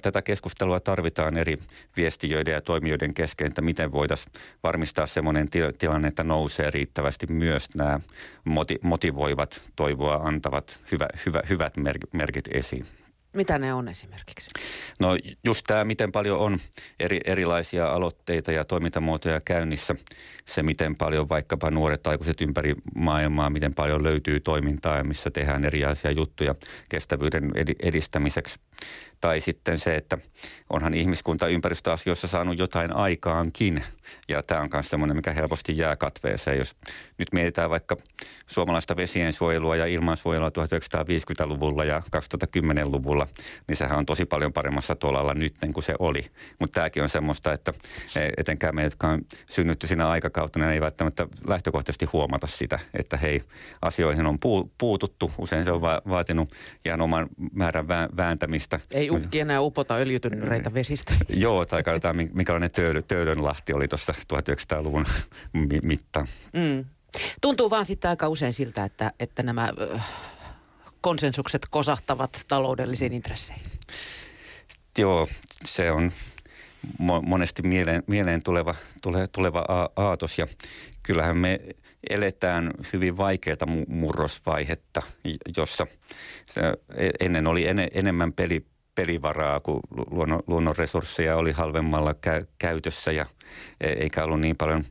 tätä 0.03 0.23
keskustelua 0.23 0.81
tarvitaan 0.81 1.37
eri 1.37 1.57
viestiöiden 1.97 2.55
ja 2.55 2.61
toimijoiden 2.61 3.15
kesken, 3.15 3.47
että 3.47 3.63
miten 3.63 3.93
voitaisiin 3.93 4.33
varmistaa 4.63 5.07
semmoinen 5.07 5.36
tilanne, 5.79 6.09
että 6.09 6.25
nousee 6.25 6.71
riittävästi 6.71 7.27
myös 7.27 7.69
nämä 7.75 8.01
motivoivat, 8.83 9.63
toivoa 9.77 10.15
antavat 10.15 10.81
hyvä, 10.93 11.07
hyvä, 11.27 11.41
hyvät 11.49 11.75
merkit 12.13 12.49
esiin. 12.55 12.87
Mitä 13.37 13.59
ne 13.59 13.75
on 13.75 13.89
esimerkiksi? 13.89 14.51
No 15.01 15.09
just 15.45 15.65
tämä, 15.67 15.85
miten 15.85 16.13
paljon 16.13 16.39
on 16.39 16.59
eri, 17.01 17.21
erilaisia 17.25 17.89
aloitteita 17.89 18.53
ja 18.53 18.65
toimintamuotoja 18.65 19.41
käynnissä. 19.41 19.95
Se, 20.47 20.63
miten 20.63 20.97
paljon 20.97 21.29
vaikkapa 21.29 21.71
nuoret 21.71 22.07
aikuiset 22.07 22.41
ympäri 22.41 22.75
maailmaa, 22.95 23.51
miten 23.51 23.75
paljon 23.75 24.03
löytyy 24.03 24.41
toimintaa 24.41 24.97
ja 24.97 25.05
missä 25.05 25.31
tehdään 25.31 25.65
erilaisia 25.65 26.11
juttuja 26.11 26.55
kestävyyden 26.89 27.53
edistämiseksi. 27.83 28.61
Tai 29.21 29.41
sitten 29.41 29.79
se, 29.79 29.95
että 29.95 30.19
onhan 30.71 30.95
ihmiskunta 30.95 31.49
ympäristöasioissa 31.49 32.29
saanut 32.29 32.59
jotain 32.59 32.97
aikaankin. 32.97 33.85
Ja 34.29 34.43
tämä 34.43 34.61
on 34.61 34.69
myös 34.73 34.91
semmoinen, 34.91 35.17
mikä 35.17 35.33
helposti 35.33 35.79
jää 35.79 35.97
katveeseen. 35.97 36.59
Jos 36.59 36.77
nyt 37.19 37.29
mietitään 37.33 37.71
vaikka 37.71 37.97
suomalaista 38.47 38.97
vesien 38.97 39.33
suojelua 39.33 39.77
ja 39.77 39.87
ilmansuojelua 39.87 40.49
1950-luvulla 40.49 41.85
ja 41.85 42.03
2010-luvulla, 42.17 43.27
niin 43.69 43.77
sehän 43.77 43.99
on 43.99 44.07
tosi 44.07 44.27
paljon 44.27 44.53
paremmassa 44.53 44.95
tolalla 44.95 45.35
nyt 45.35 45.55
kuin 45.75 45.85
se 45.85 45.95
oli. 45.99 46.27
Mutta 46.61 46.75
tämäkin 46.75 47.03
on 47.03 47.09
semmoista, 47.09 47.53
että 47.53 47.73
e, 48.17 48.29
etenkään 48.37 48.75
me, 48.75 48.83
jotka 48.83 49.09
on 49.09 49.21
synnytty 49.51 49.87
siinä 49.87 50.09
aikakautta, 50.09 50.71
ei 50.73 50.81
välttämättä 50.81 51.27
lähtökohtaisesti 51.47 52.05
huomata 52.05 52.47
sitä, 52.47 52.79
että 52.95 53.17
hei, 53.17 53.43
asioihin 53.83 54.27
on 54.27 54.39
puututtu. 54.79 55.33
Usein 55.39 55.65
se 55.65 55.73
on 55.73 55.81
va- 55.81 56.03
vaatinut 56.09 56.55
ihan 56.85 57.01
oman 57.01 57.29
määrän 57.53 57.89
vääntämistä. 57.89 58.66
Ei 58.95 59.11
uhki 59.11 59.41
enää 59.41 59.61
upota 59.61 59.95
öljytynnyreitä 59.95 60.75
vesistä. 60.75 61.15
Joo, 61.35 61.67
tai 61.67 61.83
katsotaan 61.83 62.17
minkälainen 62.17 62.71
töölö, 62.71 63.03
Töölönlahti 63.03 63.73
oli 63.73 63.89
tuossa 63.89 64.15
1900-luvun 64.33 65.07
mitta. 65.83 66.27
Mm. 66.53 66.85
Tuntuu 67.41 67.71
vaan 67.71 67.87
sitten 67.87 68.09
aika 68.09 68.29
usein 68.29 68.53
siltä, 68.53 68.85
että, 68.85 69.13
että 69.21 69.43
nämä 69.43 69.73
konsensukset 71.01 71.67
kosahtavat 71.71 72.41
taloudellisiin 72.49 73.13
intresseihin. 73.13 73.67
Joo, 74.99 75.29
se 75.65 75.91
on 75.93 76.13
monesti 77.23 77.63
mieleen, 77.63 78.03
mieleen 78.07 78.43
tuleva, 78.43 78.75
tule, 79.03 79.29
tuleva 79.29 79.65
aatos 79.97 80.39
ja 80.39 80.47
kyllähän 81.03 81.39
me 81.39 81.61
eletään 82.11 82.71
hyvin 82.93 83.17
vaikeaa 83.17 83.67
murrosvaihetta, 83.89 85.03
jossa 85.57 85.87
ennen 87.21 87.47
oli 87.47 87.67
en, 87.67 87.89
enemmän 87.95 88.33
peli, 88.33 88.67
pelivaraa, 88.95 89.61
kun 89.61 89.81
luonnon, 90.11 90.43
luonnon 90.47 90.77
resursseja 90.77 91.37
oli 91.37 91.53
halvemmalla 91.53 92.13
kä- 92.13 92.47
käytössä 92.59 93.13
ja 93.13 93.27
e, 93.81 93.89
eikä 93.89 94.25
ollut 94.25 94.41
niin 94.41 94.57
paljon, 94.57 94.85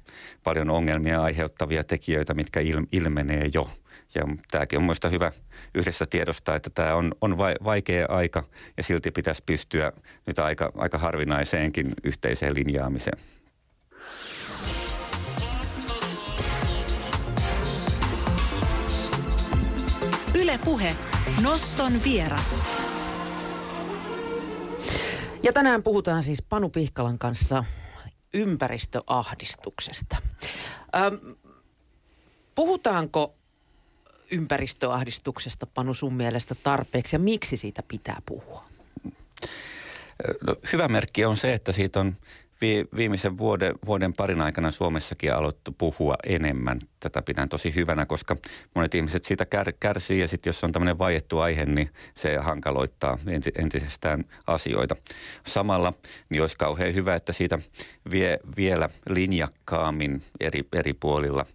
paljon 0.44 0.70
ongelmia 0.70 1.22
aiheuttavia 1.22 1.84
tekijöitä, 1.84 2.34
mitkä 2.34 2.60
il, 2.60 2.82
ilmenee 2.92 3.50
jo. 3.54 3.70
Ja 4.16 4.24
tämäkin 4.52 4.80
on 4.80 4.84
mielestäni 4.84 5.14
hyvä 5.14 5.32
yhdessä 5.76 6.06
tiedostaa, 6.06 6.56
että 6.56 6.70
tämä 6.70 6.96
on, 6.96 7.12
on 7.22 7.38
vaikea 7.38 8.06
aika 8.10 8.44
ja 8.78 8.84
silti 8.84 9.12
pitäisi 9.12 9.44
pystyä 9.46 9.92
nyt 10.28 10.40
aika, 10.40 10.72
aika 10.76 10.98
harvinaiseenkin 10.98 11.94
yhteiseen 12.04 12.56
linjaamiseen. 12.56 13.20
Yle 20.56 20.64
Puhe. 20.66 20.96
Noston 21.42 21.94
vieras. 22.04 22.56
Ja 25.44 25.54
tänään 25.54 25.84
puhutaan 25.84 26.24
siis 26.24 26.42
Panu 26.42 26.70
Pihkalan 26.70 27.18
kanssa 27.18 27.64
ympäristöahdistuksesta. 28.34 30.18
Ähm, 30.96 31.16
puhutaanko 32.56 33.36
ympäristöahdistuksesta, 34.32 35.66
Panu, 35.66 35.94
sun 35.94 36.14
mielestä 36.14 36.56
tarpeeksi 36.56 37.16
ja 37.16 37.20
miksi 37.20 37.58
siitä 37.58 37.84
pitää 37.88 38.22
puhua? 38.26 38.66
No, 40.48 40.56
hyvä 40.74 40.88
merkki 40.88 41.26
on 41.26 41.38
se, 41.38 41.54
että 41.54 41.72
siitä 41.72 42.00
on 42.00 42.18
viimeisen 42.96 43.38
vuoden, 43.38 43.76
vuoden 43.86 44.14
parin 44.14 44.42
aikana 44.42 44.72
Suomessakin 44.72 45.34
aloittu 45.34 45.76
puhua 45.78 46.16
enemmän. 46.24 46.80
Tätä 47.00 47.22
pidän 47.22 47.50
tosi 47.50 47.76
hyvänä, 47.76 48.06
koska 48.06 48.36
monet 48.76 48.96
ihmiset 48.96 49.24
siitä 49.24 49.46
kär, 49.46 49.74
kärsii 49.80 50.20
ja 50.20 50.28
sitten 50.28 50.50
jos 50.50 50.64
on 50.64 50.72
tämmöinen 50.72 50.98
vaiettu 50.98 51.40
aihe, 51.40 51.66
niin 51.66 51.90
se 52.16 52.38
hankaloittaa 52.38 53.18
entisestään 53.58 54.26
asioita. 54.48 54.96
Samalla 55.48 55.94
niin 56.30 56.42
olisi 56.42 56.58
kauhean 56.58 56.94
hyvä, 56.94 57.16
että 57.16 57.34
siitä 57.34 57.60
vie, 58.12 58.40
vielä 58.58 58.90
linjakkaammin 59.10 60.24
eri, 60.40 60.62
eri 60.74 60.94
puolilla 60.94 61.46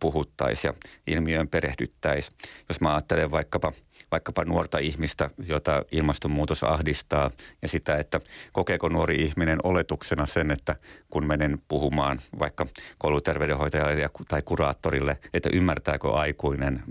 puhuttaisiin 0.00 0.68
ja 0.68 0.88
ilmiöön 1.14 1.48
perehdyttäisiin. 1.48 2.36
Jos 2.68 2.80
mä 2.80 2.94
ajattelen 2.94 3.30
vaikkapa– 3.30 3.72
vaikkapa 4.10 4.44
nuorta 4.44 4.78
ihmistä, 4.78 5.30
jota 5.46 5.84
ilmastonmuutos 5.92 6.64
ahdistaa 6.64 7.30
ja 7.62 7.68
sitä, 7.68 7.96
että 7.96 8.20
kokeeko 8.52 8.88
nuori 8.88 9.14
ihminen 9.14 9.58
oletuksena 9.62 10.26
sen, 10.26 10.50
että 10.50 10.76
kun 11.10 11.26
menen 11.26 11.58
puhumaan 11.68 12.20
vaikka 12.38 12.66
kouluterveydenhoitajalle 12.98 14.10
tai 14.28 14.42
kuraattorille, 14.42 15.18
että 15.34 15.48
ymmärtääkö 15.52 16.12
aikuinen, 16.12 16.82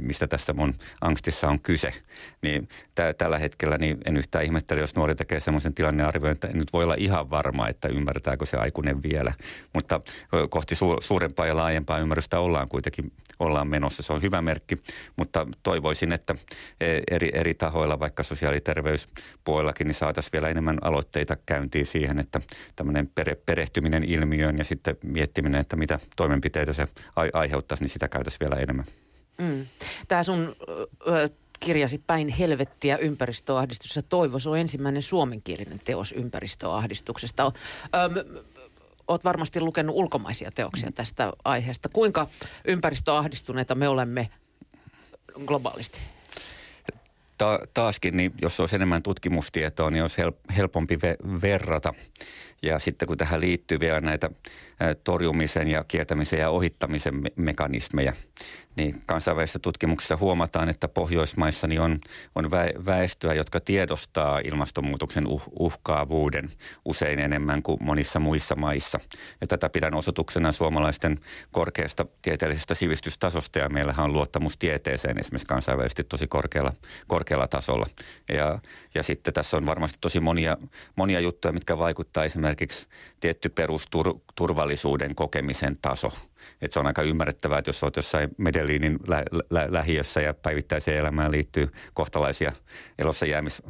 mistä 0.00 0.26
tässä 0.26 0.52
mun 0.52 0.74
angstissa 1.00 1.48
on 1.48 1.60
kyse. 1.60 1.92
Niin 2.42 2.68
tä- 2.94 3.14
tällä 3.14 3.38
hetkellä 3.38 3.78
niin 3.78 3.98
en 4.04 4.16
yhtään 4.16 4.44
ihmettele, 4.44 4.80
jos 4.80 4.96
nuori 4.96 5.14
tekee 5.14 5.40
semmoisen 5.40 5.74
tilannearvion, 5.74 6.32
että 6.32 6.48
nyt 6.52 6.72
voi 6.72 6.84
olla 6.84 6.94
ihan 6.98 7.30
varma, 7.30 7.68
että 7.68 7.88
ymmärtääkö 7.88 8.46
se 8.46 8.56
aikuinen 8.56 9.02
vielä. 9.02 9.32
Mutta 9.74 10.00
kohti 10.50 10.74
su- 10.74 11.00
suurempaa 11.00 11.46
ja 11.46 11.56
laajempaa 11.56 11.98
ymmärrystä 11.98 12.38
ollaan 12.38 12.68
kuitenkin 12.68 13.12
ollaan 13.38 13.68
menossa. 13.68 14.02
Se 14.02 14.12
on 14.12 14.22
hyvä 14.22 14.42
merkki, 14.42 14.82
mutta 15.16 15.46
toivoisin, 15.62 16.12
että 16.12 16.34
eri, 17.10 17.30
eri 17.34 17.54
tahoilla, 17.54 18.00
vaikka 18.00 18.22
sosiaali- 18.22 18.56
ja 18.56 18.60
terveyspuolellakin, 18.60 19.86
niin 19.86 19.94
saataisiin 19.94 20.32
vielä 20.32 20.48
enemmän 20.48 20.78
aloitteita 20.82 21.36
käyntiin 21.46 21.86
siihen, 21.86 22.18
että 22.18 22.40
tämmöinen 22.76 23.10
pere, 23.14 23.34
perehtyminen 23.34 24.04
ilmiöön 24.04 24.58
ja 24.58 24.64
sitten 24.64 24.96
miettiminen, 25.04 25.60
että 25.60 25.76
mitä 25.76 25.98
toimenpiteitä 26.16 26.72
se 26.72 26.86
aiheuttaisi, 27.32 27.84
niin 27.84 27.90
sitä 27.90 28.08
käytäisiin 28.08 28.40
vielä 28.40 28.56
enemmän. 28.56 28.84
Mm. 29.38 29.66
Tämä 30.08 30.22
sun 30.22 30.56
ö, 31.08 31.28
kirjasi 31.60 32.02
Päin 32.06 32.28
helvettiä 32.28 32.96
ympäristöahdistuksessa. 32.96 34.02
Toivo, 34.02 34.38
se 34.38 34.50
on 34.50 34.58
ensimmäinen 34.58 35.02
suomenkielinen 35.02 35.80
teos 35.84 36.12
ympäristöahdistuksesta. 36.12 37.52
Ö, 37.94 38.24
oot 39.08 39.24
varmasti 39.24 39.60
lukenut 39.60 39.96
ulkomaisia 39.96 40.50
teoksia 40.50 40.92
tästä 40.92 41.32
aiheesta. 41.44 41.88
Kuinka 41.88 42.28
ympäristöahdistuneita 42.64 43.74
me 43.74 43.88
olemme 43.88 44.28
globaalisti? 45.46 46.00
Ta- 47.44 47.58
taaskin, 47.74 48.16
niin 48.16 48.32
jos 48.42 48.60
olisi 48.60 48.76
enemmän 48.76 49.02
tutkimustietoa, 49.02 49.90
niin 49.90 50.02
olisi 50.02 50.22
helpompi 50.56 50.94
ve- 50.96 51.40
verrata. 51.42 51.94
Ja 52.62 52.78
sitten 52.78 53.08
kun 53.08 53.16
tähän 53.18 53.40
liittyy 53.40 53.80
vielä 53.80 54.00
näitä 54.00 54.30
torjumisen 55.04 55.68
ja 55.68 55.84
kiertämisen 55.88 56.38
ja 56.38 56.50
ohittamisen 56.50 57.14
me- 57.22 57.32
mekanismeja, 57.36 58.12
niin 58.76 59.02
kansainvälisessä 59.06 59.58
tutkimuksessa 59.58 60.16
huomataan, 60.16 60.68
että 60.68 60.88
Pohjoismaissa 60.88 61.66
niin 61.66 61.80
on, 61.80 61.98
on 62.34 62.50
väestöä, 62.86 63.34
jotka 63.34 63.60
tiedostaa 63.60 64.38
ilmastonmuutoksen 64.38 65.26
uh, 65.26 65.42
uhkaavuuden 65.58 66.52
usein 66.84 67.18
enemmän 67.18 67.62
kuin 67.62 67.78
monissa 67.80 68.20
muissa 68.20 68.54
maissa. 68.54 69.00
Ja 69.40 69.46
tätä 69.46 69.68
pidän 69.68 69.94
osoituksena 69.94 70.52
suomalaisten 70.52 71.18
korkeasta 71.52 72.06
tieteellisestä 72.22 72.74
sivistystasosta 72.74 73.58
ja 73.58 73.68
meillähän 73.68 74.04
on 74.04 74.12
luottamus 74.12 74.58
tieteeseen 74.58 75.20
esimerkiksi 75.20 75.46
kansainvälisesti 75.46 76.04
tosi 76.04 76.26
korkealla, 76.26 76.72
korkealla 77.06 77.48
tasolla. 77.48 77.86
Ja, 78.28 78.58
ja 78.94 79.02
sitten 79.02 79.34
tässä 79.34 79.56
on 79.56 79.66
varmasti 79.66 79.98
tosi 80.00 80.20
monia, 80.20 80.56
monia 80.96 81.20
juttuja, 81.20 81.52
mitkä 81.52 81.78
vaikuttaa 81.78 82.24
esimerkiksi 82.24 82.86
tietty 83.20 83.48
perusturvallisuuden 83.48 85.14
kokemisen 85.14 85.78
taso– 85.82 86.12
että 86.62 86.72
se 86.74 86.80
on 86.80 86.86
aika 86.86 87.02
ymmärrettävää, 87.02 87.58
että 87.58 87.68
jos 87.68 87.82
olet 87.82 87.96
jossain 87.96 88.30
Medellinin 88.38 88.98
lä- 89.08 89.24
lä- 89.50 89.66
lähiössä 89.70 90.20
ja 90.20 90.34
päivittäiseen 90.34 90.98
elämään 90.98 91.32
liittyy 91.32 91.68
kohtalaisia 91.94 92.52
elossa 92.98 93.26
jäämis, 93.26 93.62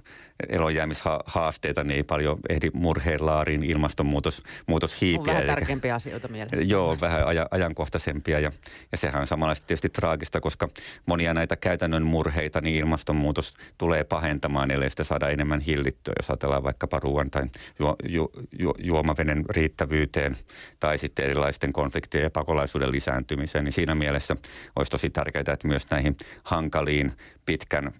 elonjäämishaasteita, 0.49 1.85
niin 1.85 1.97
ei 1.97 2.03
paljon 2.03 2.39
ehdi 2.49 2.71
murheen 2.73 3.27
laariin 3.27 3.65
ilmastonmuutos 3.65 4.43
muutos 4.67 5.01
hiipiä. 5.01 5.21
On 5.21 5.27
vähän 5.27 5.47
tärkeämpiä 5.47 5.95
asioita 5.95 6.29
mielessä. 6.29 6.65
Joo, 6.67 6.97
vähän 7.01 7.23
aj- 7.23 7.49
ajankohtaisempia 7.51 8.41
ja, 8.41 8.53
ja 8.93 8.99
sehän 8.99 9.21
on 9.21 9.27
samanlaisesti 9.27 9.67
tietysti 9.67 9.89
traagista, 9.89 10.41
koska 10.41 10.69
monia 11.07 11.35
näitä 11.35 11.57
käytännön 11.57 12.03
murheita 12.03 12.61
niin 12.61 12.77
ilmastonmuutos 12.77 13.55
tulee 13.79 14.05
pahentamaan, 14.05 14.71
ellei 14.71 14.91
sitä 14.91 15.05
saada 15.05 15.29
enemmän 15.29 15.61
hillittyä. 15.61 16.15
Jos 16.19 16.31
ajatellaan 16.31 16.63
vaikkapa 16.63 17.01
ruoan 17.01 17.31
tai 17.31 17.45
ju- 17.79 17.97
ju- 18.09 18.33
ju- 18.59 18.75
juomaveden 18.79 19.45
riittävyyteen 19.51 20.37
tai 20.81 20.99
sitten 20.99 21.25
erilaisten 21.25 21.73
konfliktien 21.73 22.25
ja 22.25 22.31
pakolaisuuden 22.31 22.93
lisääntymiseen, 22.93 23.65
niin 23.65 23.73
siinä 23.73 23.95
mielessä 23.95 24.37
olisi 24.77 24.91
tosi 24.91 25.11
tärkeää, 25.11 25.45
että 25.53 25.69
myös 25.69 25.91
näihin 25.91 26.17
hankaliin 26.45 27.13
pitkän 27.47 27.93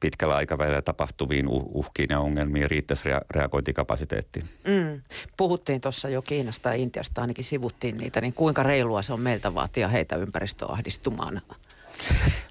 pitkällä 0.00 0.36
aikavälillä 0.36 0.82
tapahtuviin 0.82 1.48
uhkiin 1.48 2.06
ja 2.10 2.20
ongelmiin 2.20 2.70
riittäisi 2.70 3.08
rea- 3.08 3.24
reagointikapasiteettiin. 3.30 4.44
Mm. 4.66 5.02
Puhuttiin 5.36 5.80
tuossa 5.80 6.08
jo 6.08 6.22
Kiinasta 6.22 6.68
ja 6.68 6.74
Intiasta, 6.74 7.20
ainakin 7.20 7.44
sivuttiin 7.44 7.96
niitä, 7.96 8.20
niin 8.20 8.32
kuinka 8.32 8.62
reilua 8.62 9.02
se 9.02 9.12
on 9.12 9.20
meiltä 9.20 9.54
vaatia 9.54 9.88
heitä 9.88 10.16
ympäristöahdistumaan? 10.16 11.42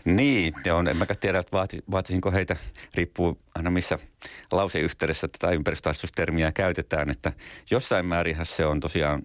Niin, 0.05 0.53
ja 0.65 0.75
on, 0.75 0.88
en 0.88 0.97
mä 0.97 1.05
tiedä, 1.19 1.39
että 1.39 1.51
vaati, 1.51 1.84
vaatisinko 1.91 2.31
heitä, 2.31 2.55
riippuu 2.95 3.38
aina 3.55 3.69
missä 3.69 3.99
lauseyhteydessä 4.51 5.27
tätä 5.27 5.53
ympäristöastustermiä 5.53 6.51
käytetään, 6.51 7.10
että 7.10 7.34
jossain 7.71 8.05
määrin 8.05 8.38
se 8.43 8.65
on 8.65 8.79
tosiaan 8.79 9.21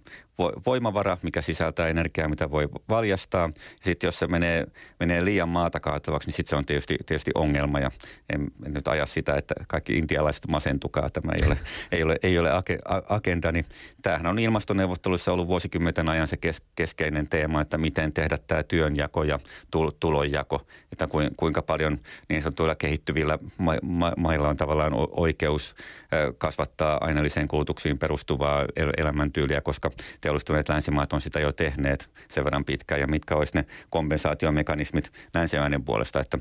voimavara, 0.67 1.19
mikä 1.23 1.43
sisältää 1.43 1.89
energiaa, 1.89 2.29
mitä 2.29 2.51
voi 2.51 2.69
valjastaa. 2.89 3.51
Ja 3.55 3.85
sitten 3.85 4.09
jos 4.09 4.19
se 4.19 4.27
menee, 4.27 4.67
menee 5.01 5.25
liian 5.25 5.49
maata 5.49 5.81
kaatavaksi, 5.81 6.29
niin 6.29 6.35
sitten 6.35 6.51
se 6.51 6.57
on 6.57 6.67
tietysti, 6.67 6.97
tietysti 7.07 7.31
ongelma. 7.35 7.81
Ja 7.81 7.91
en, 8.35 8.51
en 8.67 8.75
nyt 8.75 8.89
aja 8.89 9.07
sitä, 9.07 9.35
että 9.35 9.55
kaikki 9.69 9.99
intialaiset 9.99 10.47
masentukaa. 10.49 11.11
Tämä 11.11 11.33
ei 11.33 11.47
ole, 11.47 11.59
ei 11.93 12.03
ole, 12.03 12.19
ei 12.23 12.39
ole 12.39 12.51
agenda. 13.09 13.53
Niin 13.53 13.67
tämähän 14.03 14.27
on 14.27 14.39
ilmastoneuvotteluissa 14.39 15.33
ollut 15.33 15.49
vuosikymmenten 15.49 16.09
ajan 16.09 16.29
se 16.29 16.37
kes, 16.37 16.63
keskeinen 16.75 17.29
teema, 17.29 17.61
että 17.61 17.79
miten 17.79 18.13
tehdä 18.13 18.39
tämä 18.47 18.63
työnjako 18.63 19.25
ja 19.25 19.39
tulonjako. 20.01 20.67
Että 20.93 21.07
kuinka 21.37 21.63
paljon 21.63 21.99
niin 22.29 22.43
sanotuilla 22.43 22.75
kehittyvillä 22.75 23.39
ma, 23.59 23.73
ma, 23.83 24.13
mailla 24.17 24.49
on 24.49 24.57
tavallaan 24.57 24.93
oikeus 25.11 25.75
kasvattaa 26.39 26.99
aineelliseen 27.01 27.49
kulutuksiin 27.49 27.99
perustuvaa 27.99 28.65
elämäntyyliä, 28.97 29.61
koska 29.61 29.91
teollistuneet 30.27 30.69
länsimaat 30.69 31.13
on 31.13 31.21
sitä 31.21 31.41
jo 31.41 31.53
tehneet 31.53 32.11
sen 32.31 32.45
verran 32.45 32.65
pitkään 32.65 33.01
ja 33.01 33.07
mitkä 33.07 33.37
olisi 33.37 33.53
ne 33.55 33.65
kompensaatiomekanismit 33.91 35.13
länsimaiden 35.35 35.85
puolesta. 35.85 36.21
Että 36.21 36.39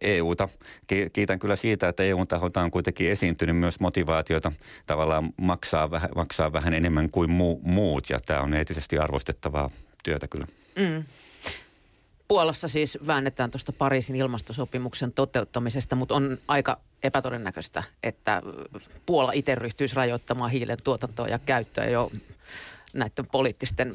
EUta, 0.00 0.48
e 0.90 1.10
kiitän 1.10 1.38
kyllä 1.38 1.56
siitä, 1.56 1.88
että 1.88 2.02
EUn 2.02 2.26
taholta 2.26 2.60
on 2.60 2.70
kuitenkin 2.70 3.10
esiintynyt 3.10 3.56
myös 3.56 3.80
motivaatiota 3.80 4.52
tavallaan 4.86 5.32
maksaa 5.36 5.90
vähän, 5.90 6.10
maksaa 6.14 6.52
vähän 6.52 6.74
enemmän 6.74 7.10
kuin 7.10 7.30
muu, 7.30 7.60
muut 7.64 8.10
ja 8.10 8.20
tämä 8.20 8.40
on 8.40 8.54
eettisesti 8.54 8.98
arvostettavaa 8.98 9.70
työtä 10.04 10.28
kyllä. 10.28 10.46
Mm. 10.76 11.04
Puolassa 12.28 12.68
siis 12.68 12.98
väännetään 13.06 13.50
tuosta 13.50 13.72
Pariisin 13.72 14.16
ilmastosopimuksen 14.16 15.12
toteuttamisesta, 15.12 15.96
mutta 15.96 16.14
on 16.14 16.38
aika 16.48 16.78
epätodennäköistä, 17.02 17.82
että 18.02 18.42
Puola 19.06 19.32
itse 19.32 19.54
ryhtyisi 19.54 19.96
rajoittamaan 19.96 20.50
hiilen 20.50 20.78
tuotantoa 20.84 21.28
ja 21.28 21.38
käyttöä 21.38 21.84
jo 21.84 22.10
näiden 22.94 23.26
poliittisten 23.32 23.94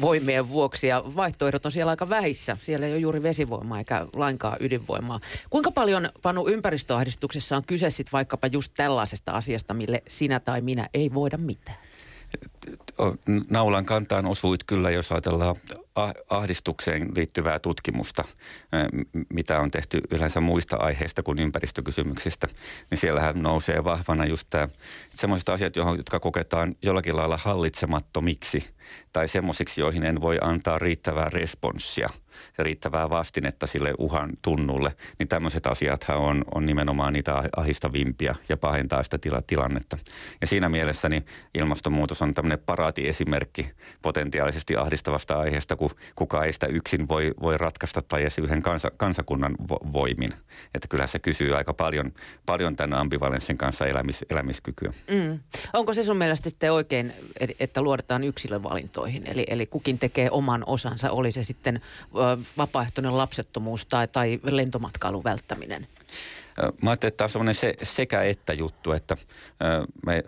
voimien 0.00 0.48
vuoksi 0.48 0.86
ja 0.86 1.04
vaihtoehdot 1.16 1.66
on 1.66 1.72
siellä 1.72 1.90
aika 1.90 2.08
vähissä. 2.08 2.56
Siellä 2.60 2.86
ei 2.86 2.92
ole 2.92 3.00
juuri 3.00 3.22
vesivoimaa 3.22 3.78
eikä 3.78 4.06
lainkaan 4.12 4.56
ydinvoimaa. 4.60 5.20
Kuinka 5.50 5.70
paljon 5.70 6.08
Panu 6.22 6.48
ympäristöahdistuksessa 6.48 7.56
on 7.56 7.64
kyse 7.66 7.90
sitten 7.90 8.12
vaikkapa 8.12 8.46
just 8.46 8.72
tällaisesta 8.76 9.32
asiasta, 9.32 9.74
mille 9.74 10.02
sinä 10.08 10.40
tai 10.40 10.60
minä 10.60 10.88
ei 10.94 11.14
voida 11.14 11.36
mitään? 11.36 11.78
Naulan 13.50 13.84
kantaan 13.84 14.26
osuit 14.26 14.64
kyllä, 14.64 14.90
jos 14.90 15.12
ajatellaan 15.12 15.56
ahdistukseen 16.30 17.08
liittyvää 17.16 17.58
tutkimusta, 17.58 18.24
mitä 19.28 19.60
on 19.60 19.70
tehty 19.70 20.00
yleensä 20.10 20.40
muista 20.40 20.76
aiheista 20.76 21.22
kuin 21.22 21.38
ympäristökysymyksistä, 21.38 22.48
niin 22.90 22.98
siellähän 22.98 23.42
nousee 23.42 23.84
vahvana 23.84 24.26
just 24.26 24.46
tämä, 24.50 24.68
sellaiset 25.14 25.48
asiat, 25.48 25.76
jotka 25.76 26.20
koketaan 26.20 26.76
jollakin 26.82 27.16
lailla 27.16 27.36
hallitsemattomiksi– 27.36 28.64
tai 29.12 29.28
semmoisiksi, 29.28 29.80
joihin 29.80 30.04
en 30.04 30.20
voi 30.20 30.38
antaa 30.40 30.78
riittävää 30.78 31.28
responssia 31.28 32.10
ja 32.58 32.64
riittävää 32.64 33.10
vastinetta 33.10 33.66
sille 33.66 33.94
uhan 33.98 34.30
tunnulle, 34.42 34.96
niin 35.18 35.28
tämmöiset 35.28 35.66
asiathan 35.66 36.16
on, 36.16 36.44
on 36.54 36.66
nimenomaan 36.66 37.12
niitä 37.12 37.42
ahistavimpia 37.56 38.34
ja 38.48 38.56
pahentaa 38.56 39.02
sitä 39.02 39.18
tila, 39.18 39.42
tilannetta. 39.42 39.98
Ja 40.40 40.46
siinä 40.46 40.68
mielessä 40.68 41.08
niin 41.08 41.26
ilmastonmuutos 41.54 42.22
on 42.22 42.34
tämmöinen 42.34 42.58
paraatiesimerkki 42.58 43.70
potentiaalisesti 44.02 44.76
ahdistavasta 44.76 45.38
aiheesta, 45.38 45.76
kun 45.76 45.90
kukaan 46.14 46.46
ei 46.46 46.52
sitä 46.52 46.66
yksin 46.66 47.08
voi, 47.08 47.34
voi 47.40 47.58
ratkaista 47.58 48.02
tai 48.02 48.22
edes 48.22 48.38
yhden 48.38 48.62
kansa, 48.62 48.90
kansakunnan 48.96 49.56
voimin. 49.68 50.32
Että 50.74 50.88
kyllä 50.88 51.06
se 51.06 51.18
kysyy 51.18 51.56
aika 51.56 51.74
paljon, 51.74 52.12
paljon 52.46 52.76
tämän 52.76 52.98
ambivalenssin 52.98 53.58
kanssa 53.58 53.86
elämis, 53.86 54.24
elämiskykyä. 54.30 54.92
Mm. 55.10 55.38
Onko 55.72 55.94
se 55.94 56.02
sun 56.02 56.16
mielestä 56.16 56.50
sitten 56.50 56.72
oikein, 56.72 57.12
että 57.60 57.82
luodetaan 57.82 58.24
yksilövalintoihin? 58.80 59.22
Eli, 59.26 59.44
eli 59.48 59.66
kukin 59.66 59.98
tekee 59.98 60.30
oman 60.30 60.64
osansa, 60.66 61.10
oli 61.10 61.32
se 61.32 61.42
sitten 61.42 61.80
vapaaehtoinen 62.56 63.16
lapsettomuus 63.16 63.86
tai, 63.86 64.08
tai 64.08 64.40
lentomatkailun 64.42 65.24
välttäminen? 65.24 65.86
Mä 66.82 66.90
ajattelin, 66.90 67.10
että 67.10 67.16
tämä 67.16 67.26
on 67.26 67.30
semmoinen 67.30 67.54
se, 67.54 67.74
sekä 67.82 68.22
että 68.22 68.52
juttu, 68.52 68.92
että 68.92 69.16
me 70.06 70.24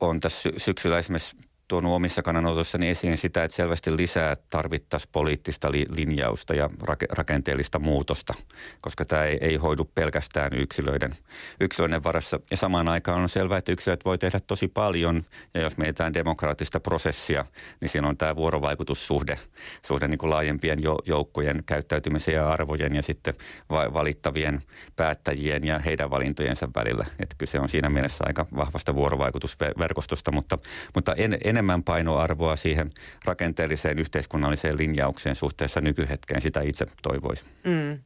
on 0.00 0.20
tässä 0.20 0.50
syksyllä 0.56 0.98
esimerkiksi 0.98 1.36
tuonut 1.68 1.92
omissa 1.92 2.22
kannanotoissani 2.22 2.88
esiin 2.88 3.16
sitä, 3.16 3.44
että 3.44 3.56
selvästi 3.56 3.96
lisää 3.96 4.36
tarvittaisiin 4.50 5.10
poliittista 5.12 5.70
li- 5.70 5.86
linjausta 5.88 6.54
ja 6.54 6.70
rake- 6.82 7.06
rakenteellista 7.10 7.78
muutosta, 7.78 8.34
koska 8.80 9.04
tämä 9.04 9.24
ei, 9.24 9.38
ei 9.40 9.56
hoidu 9.56 9.84
pelkästään 9.84 10.52
yksilöiden, 10.52 11.14
yksilöiden 11.60 12.04
varassa. 12.04 12.40
Ja 12.50 12.56
samaan 12.56 12.88
aikaan 12.88 13.22
on 13.22 13.28
selvää, 13.28 13.58
että 13.58 13.72
yksilöt 13.72 14.04
voi 14.04 14.18
tehdä 14.18 14.40
tosi 14.40 14.68
paljon, 14.68 15.24
ja 15.54 15.60
jos 15.60 15.76
mietitään 15.76 16.14
demokraattista 16.14 16.80
prosessia, 16.80 17.44
niin 17.80 17.88
siinä 17.88 18.08
on 18.08 18.16
tämä 18.16 18.36
vuorovaikutussuhde 18.36 19.38
suhde 19.86 20.08
niin 20.08 20.18
kuin 20.18 20.30
laajempien 20.30 20.82
jo- 20.82 20.98
joukkojen 21.06 21.62
käyttäytymisen 21.66 22.34
ja 22.34 22.48
arvojen 22.48 22.94
ja 22.94 23.02
sitten 23.02 23.34
va- 23.70 23.92
valittavien 23.92 24.62
päättäjien 24.96 25.64
ja 25.64 25.78
heidän 25.78 26.10
valintojensa 26.10 26.68
välillä. 26.74 27.06
Että 27.20 27.34
kyse 27.38 27.60
on 27.60 27.68
siinä 27.68 27.90
mielessä 27.90 28.24
aika 28.26 28.46
vahvasta 28.56 28.94
vuorovaikutusverkostosta, 28.94 30.32
mutta, 30.32 30.58
mutta 30.94 31.14
en, 31.14 31.38
en 31.44 31.55
enemmän 31.56 31.82
painoarvoa 31.82 32.56
siihen 32.56 32.90
rakenteelliseen 33.24 33.98
yhteiskunnalliseen 33.98 34.78
linjaukseen 34.78 35.36
suhteessa 35.36 35.80
nykyhetkeen. 35.80 36.42
Sitä 36.42 36.60
itse 36.60 36.86
toivoisi. 37.02 37.44
Mm. 37.64 38.00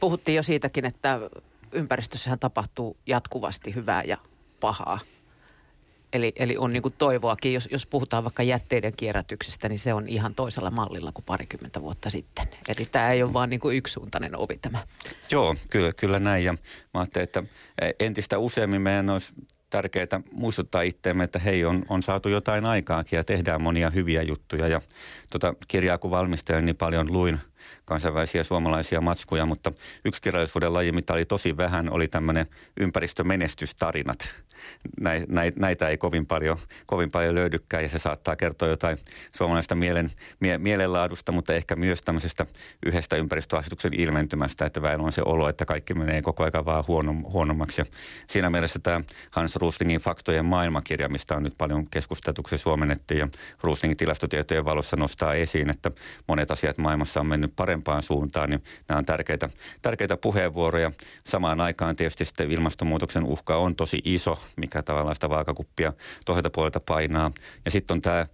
Puhuttiin 0.00 0.36
jo 0.36 0.42
siitäkin, 0.42 0.84
että 0.84 1.20
ympäristössähän 1.72 2.38
tapahtuu 2.38 2.96
jatkuvasti 3.06 3.74
hyvää 3.74 4.02
ja 4.02 4.16
pahaa. 4.60 4.98
Eli, 6.12 6.32
eli 6.36 6.56
on 6.56 6.72
niin 6.72 6.82
toivoakin, 6.98 7.54
jos, 7.54 7.68
jos 7.72 7.86
puhutaan 7.86 8.24
vaikka 8.24 8.42
jätteiden 8.42 8.92
kierrätyksestä, 8.96 9.68
niin 9.68 9.78
se 9.78 9.94
on 9.94 10.08
ihan 10.08 10.34
toisella 10.34 10.70
mallilla 10.70 11.12
kuin 11.12 11.24
parikymmentä 11.24 11.82
vuotta 11.82 12.10
sitten. 12.10 12.48
Eli 12.68 12.86
tämä 12.92 13.12
ei 13.12 13.22
ole 13.22 13.32
vaan 13.32 13.50
niin 13.50 13.60
yksisuuntainen 13.72 14.36
ovi 14.36 14.58
tämä. 14.58 14.78
Joo, 15.30 15.56
kyllä, 15.70 15.92
kyllä 15.92 16.18
näin. 16.18 16.44
Ja 16.44 16.52
mä 16.52 17.00
ajattelin, 17.00 17.24
että 17.24 17.42
entistä 18.00 18.38
useammin 18.38 18.82
meidän 18.82 19.10
olisi 19.10 19.32
tärkeää 19.70 20.20
muistuttaa 20.32 20.82
itseämme, 20.82 21.24
että 21.24 21.38
hei, 21.38 21.64
on, 21.64 21.82
on 21.88 22.02
saatu 22.02 22.28
jotain 22.28 22.66
aikaakin 22.66 23.16
ja 23.16 23.24
tehdään 23.24 23.62
monia 23.62 23.90
hyviä 23.90 24.22
juttuja. 24.22 24.68
Ja 24.68 24.80
tuota 25.30 25.54
kirjaa 25.68 25.98
kun 25.98 26.10
valmistelin, 26.10 26.64
niin 26.64 26.76
paljon 26.76 27.12
luin 27.12 27.38
kansainvälisiä 27.90 28.44
suomalaisia 28.44 29.00
matskuja, 29.00 29.46
mutta 29.46 29.72
yksi 30.04 30.22
kirjallisuuden 30.22 30.74
laji, 30.74 30.92
mitä 30.92 31.12
oli 31.12 31.24
tosi 31.24 31.56
vähän, 31.56 31.90
oli 31.90 32.08
tämmöinen 32.08 32.46
ympäristömenestystarinat 32.80 34.28
näitä 35.56 35.88
ei 35.88 35.98
kovin 35.98 36.26
paljon, 36.26 36.58
kovin 36.86 37.10
paljon 37.10 37.34
löydykään 37.34 37.82
ja 37.82 37.88
se 37.88 37.98
saattaa 37.98 38.36
kertoa 38.36 38.68
jotain 38.68 38.98
suomalaista 39.36 39.74
mielen, 39.74 40.10
mie, 40.40 40.58
mielenlaadusta, 40.58 41.32
mutta 41.32 41.54
ehkä 41.54 41.76
myös 41.76 42.02
tämmöisestä 42.02 42.46
yhdestä 42.86 43.16
ympäristöasetuksen 43.16 43.94
ilmentymästä, 43.94 44.66
että 44.66 44.82
väillä 44.82 45.04
on 45.04 45.12
se 45.12 45.22
olo, 45.24 45.48
että 45.48 45.64
kaikki 45.64 45.94
menee 45.94 46.22
koko 46.22 46.42
ajan 46.42 46.64
vaan 46.64 46.84
huonom, 46.88 47.22
huonommaksi. 47.22 47.80
Ja 47.80 47.84
siinä 48.26 48.50
mielessä 48.50 48.78
tämä 48.78 49.00
Hans 49.30 49.56
Ruslingin 49.56 50.00
faktojen 50.00 50.44
maailmakirja, 50.44 51.08
mistä 51.08 51.34
on 51.34 51.42
nyt 51.42 51.54
paljon 51.58 51.86
keskusteltu, 51.86 52.42
se 52.48 52.58
suomennettiin 52.58 53.18
ja 53.18 53.28
Ruslingin 53.62 53.96
tilastotietojen 53.96 54.64
valossa 54.64 54.96
nostaa 54.96 55.34
esiin, 55.34 55.70
että 55.70 55.90
monet 56.28 56.50
asiat 56.50 56.78
maailmassa 56.78 57.20
on 57.20 57.26
mennyt 57.26 57.56
parempaan 57.82 58.02
suuntaan, 58.02 58.50
niin 58.50 58.62
nämä 58.88 58.98
on 58.98 59.04
tärkeitä, 59.04 59.48
tärkeitä 59.82 60.16
puheenvuoroja. 60.16 60.92
Samaan 61.26 61.60
aikaan 61.60 61.96
tietysti 61.96 62.24
sitten 62.24 62.50
ilmastonmuutoksen 62.50 63.24
uhka 63.24 63.56
on 63.56 63.76
tosi 63.76 64.00
iso 64.04 64.38
mikä 64.56 64.82
tavallaan 64.82 65.16
sitä 65.16 65.30
vaakakuppia 65.30 65.92
toiselta 66.26 66.50
puolelta 66.50 66.80
painaa. 66.86 67.32
Ja 67.64 67.70
sitten 67.70 67.94
on 67.94 68.02
tämä 68.02 68.26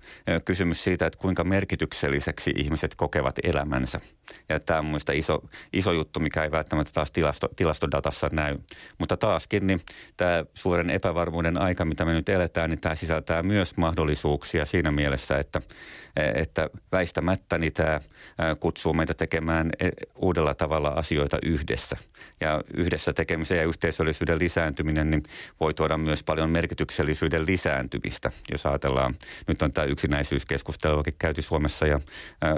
kysymys 0.44 0.85
siitä, 0.85 1.06
että 1.06 1.18
kuinka 1.18 1.44
merkitykselliseksi 1.44 2.52
ihmiset 2.56 2.94
kokevat 2.94 3.38
elämänsä. 3.42 4.00
Ja 4.48 4.61
tämä 4.61 4.78
on 4.78 4.85
mielestäni 4.85 5.18
iso, 5.18 5.38
iso 5.72 5.92
juttu, 5.92 6.20
mikä 6.20 6.44
ei 6.44 6.50
välttämättä 6.50 6.92
taas 6.92 7.12
tilasto, 7.12 7.48
tilastodatassa 7.56 8.28
näy. 8.32 8.56
Mutta 8.98 9.16
taaskin 9.16 9.66
niin 9.66 9.80
tämä 10.16 10.44
suuren 10.54 10.90
epävarmuuden 10.90 11.59
aika, 11.59 11.85
mitä 11.85 12.04
me 12.04 12.12
nyt 12.12 12.28
eletään, 12.28 12.70
niin 12.70 12.80
tämä 12.80 12.94
sisältää 12.94 13.42
myös 13.42 13.76
mahdollisuuksia 13.76 14.64
siinä 14.64 14.90
mielessä, 14.90 15.38
että, 15.38 15.61
että 16.16 16.70
väistämättä 16.92 17.59
niin 17.59 17.72
tämä 17.72 18.00
kutsuu 18.61 18.94
meitä 18.94 19.14
tekemään 19.14 19.36
e, 19.81 19.90
uudella 20.16 20.55
tavalla 20.55 20.88
asioita 20.88 21.38
yhdessä. 21.42 21.96
Ja 22.40 22.62
yhdessä 22.75 23.12
tekemisen 23.12 23.59
ja 23.59 23.64
yhteisöllisyyden 23.64 24.38
lisääntyminen 24.38 25.11
niin 25.11 25.22
voi 25.61 25.75
tuoda 25.75 25.96
myös 25.99 26.22
paljon 26.22 26.51
merkityksellisyyden 26.51 27.46
lisääntymistä. 27.46 28.31
Jos 28.51 28.66
ajatellaan, 28.66 29.14
nyt 29.46 29.62
on 29.62 29.72
tämä 29.72 29.85
yksinäisyyskeskusteluakin 29.85 31.14
käyty 31.18 31.42
Suomessa 31.42 31.87
ja 31.87 32.01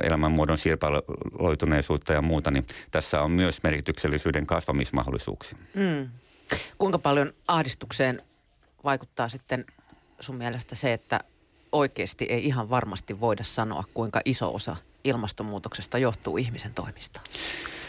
elämänmuodon 0.02 0.58
sirpaloituneisuutta 0.58 2.12
ja 2.12 2.22
muuta, 2.22 2.50
niin 2.50 2.66
tässä 2.90 3.20
on 3.20 3.30
myös 3.30 3.62
merkityksellisyyden 3.62 4.46
kasvamismahdollisuuksia. 4.46 5.58
Mm. 5.74 6.08
Kuinka 6.78 6.98
paljon 6.98 7.32
ahdistukseen 7.48 8.22
vaikuttaa 8.84 9.28
sitten 9.28 9.64
sun 10.20 10.36
mielestä 10.36 10.74
se, 10.74 10.92
että 10.92 11.20
oikeasti 11.72 12.24
ei 12.24 12.46
ihan 12.46 12.70
varmasti 12.70 13.20
voida 13.20 13.44
sanoa, 13.44 13.84
kuinka 13.94 14.20
iso 14.24 14.54
osa 14.54 14.76
ilmastonmuutoksesta 15.04 15.98
johtuu 15.98 16.36
ihmisen 16.36 16.74
toimista? 16.74 17.20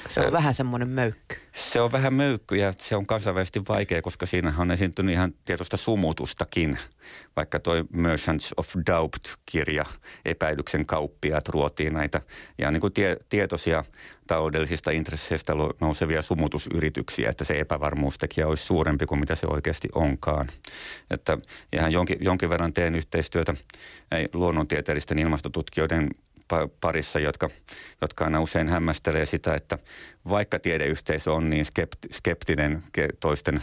Se 0.08 0.22
on 0.22 0.32
vähän 0.32 0.54
semmoinen 0.54 0.88
möykky. 0.88 1.36
Se 1.54 1.82
on 1.82 1.92
vähän 1.92 2.14
möykky 2.14 2.56
ja 2.56 2.74
se 2.78 2.96
on 2.96 3.06
kansainvälisesti 3.06 3.62
vaikea, 3.70 4.02
koska 4.02 4.26
siinä 4.26 4.54
on 4.58 4.72
esiintynyt 4.72 5.14
ihan 5.14 5.34
tietoista 5.46 5.78
sumutustakin. 5.78 6.78
Vaikka 7.36 7.60
toi 7.60 7.84
Merchants 7.94 8.54
of 8.58 8.76
Doubt-kirja, 8.86 9.86
epäilyksen 10.26 10.86
kauppiaat 10.86 11.48
ruotiin 11.48 11.94
näitä 11.94 12.22
ja 12.58 12.72
niin 12.72 12.82
kuin 12.82 12.94
tie, 12.94 13.18
tietoisia 13.30 13.84
taloudellisista 14.28 14.92
intresseistä 14.92 15.54
nousevia 15.82 16.22
sumutusyrityksiä, 16.22 17.30
että 17.30 17.44
se 17.44 17.60
epävarmuustekijä 17.60 18.48
olisi 18.48 18.66
suurempi 18.66 19.06
kuin 19.06 19.20
mitä 19.20 19.36
se 19.36 19.48
oikeasti 19.50 19.90
onkaan. 19.96 20.48
Että 21.10 21.38
ihan 21.74 21.92
jonkin, 21.92 22.18
jonkin 22.22 22.50
verran 22.50 22.74
teen 22.74 22.96
yhteistyötä 22.96 23.54
luonnontieteellisten 24.34 25.20
ilmastotutkijoiden 25.20 26.10
parissa, 26.82 27.20
jotka, 27.20 27.50
jotka 28.02 28.24
aina 28.24 28.42
usein 28.42 28.70
hämmästelee 28.70 29.26
sitä, 29.26 29.54
että 29.54 29.78
vaikka 30.30 30.60
tiedeyhteisö 30.60 31.34
on 31.34 31.50
niin 31.50 31.66
skeptinen 32.12 32.84
toisten 33.20 33.62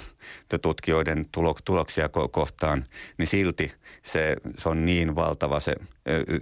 tutkijoiden 0.63 1.25
tuloksia 1.65 2.09
kohtaan, 2.31 2.85
niin 3.19 3.27
silti 3.27 3.73
se, 4.03 4.37
se 4.59 4.69
on 4.69 4.87
niin 4.87 5.15
valtava 5.15 5.61
se 5.61 5.75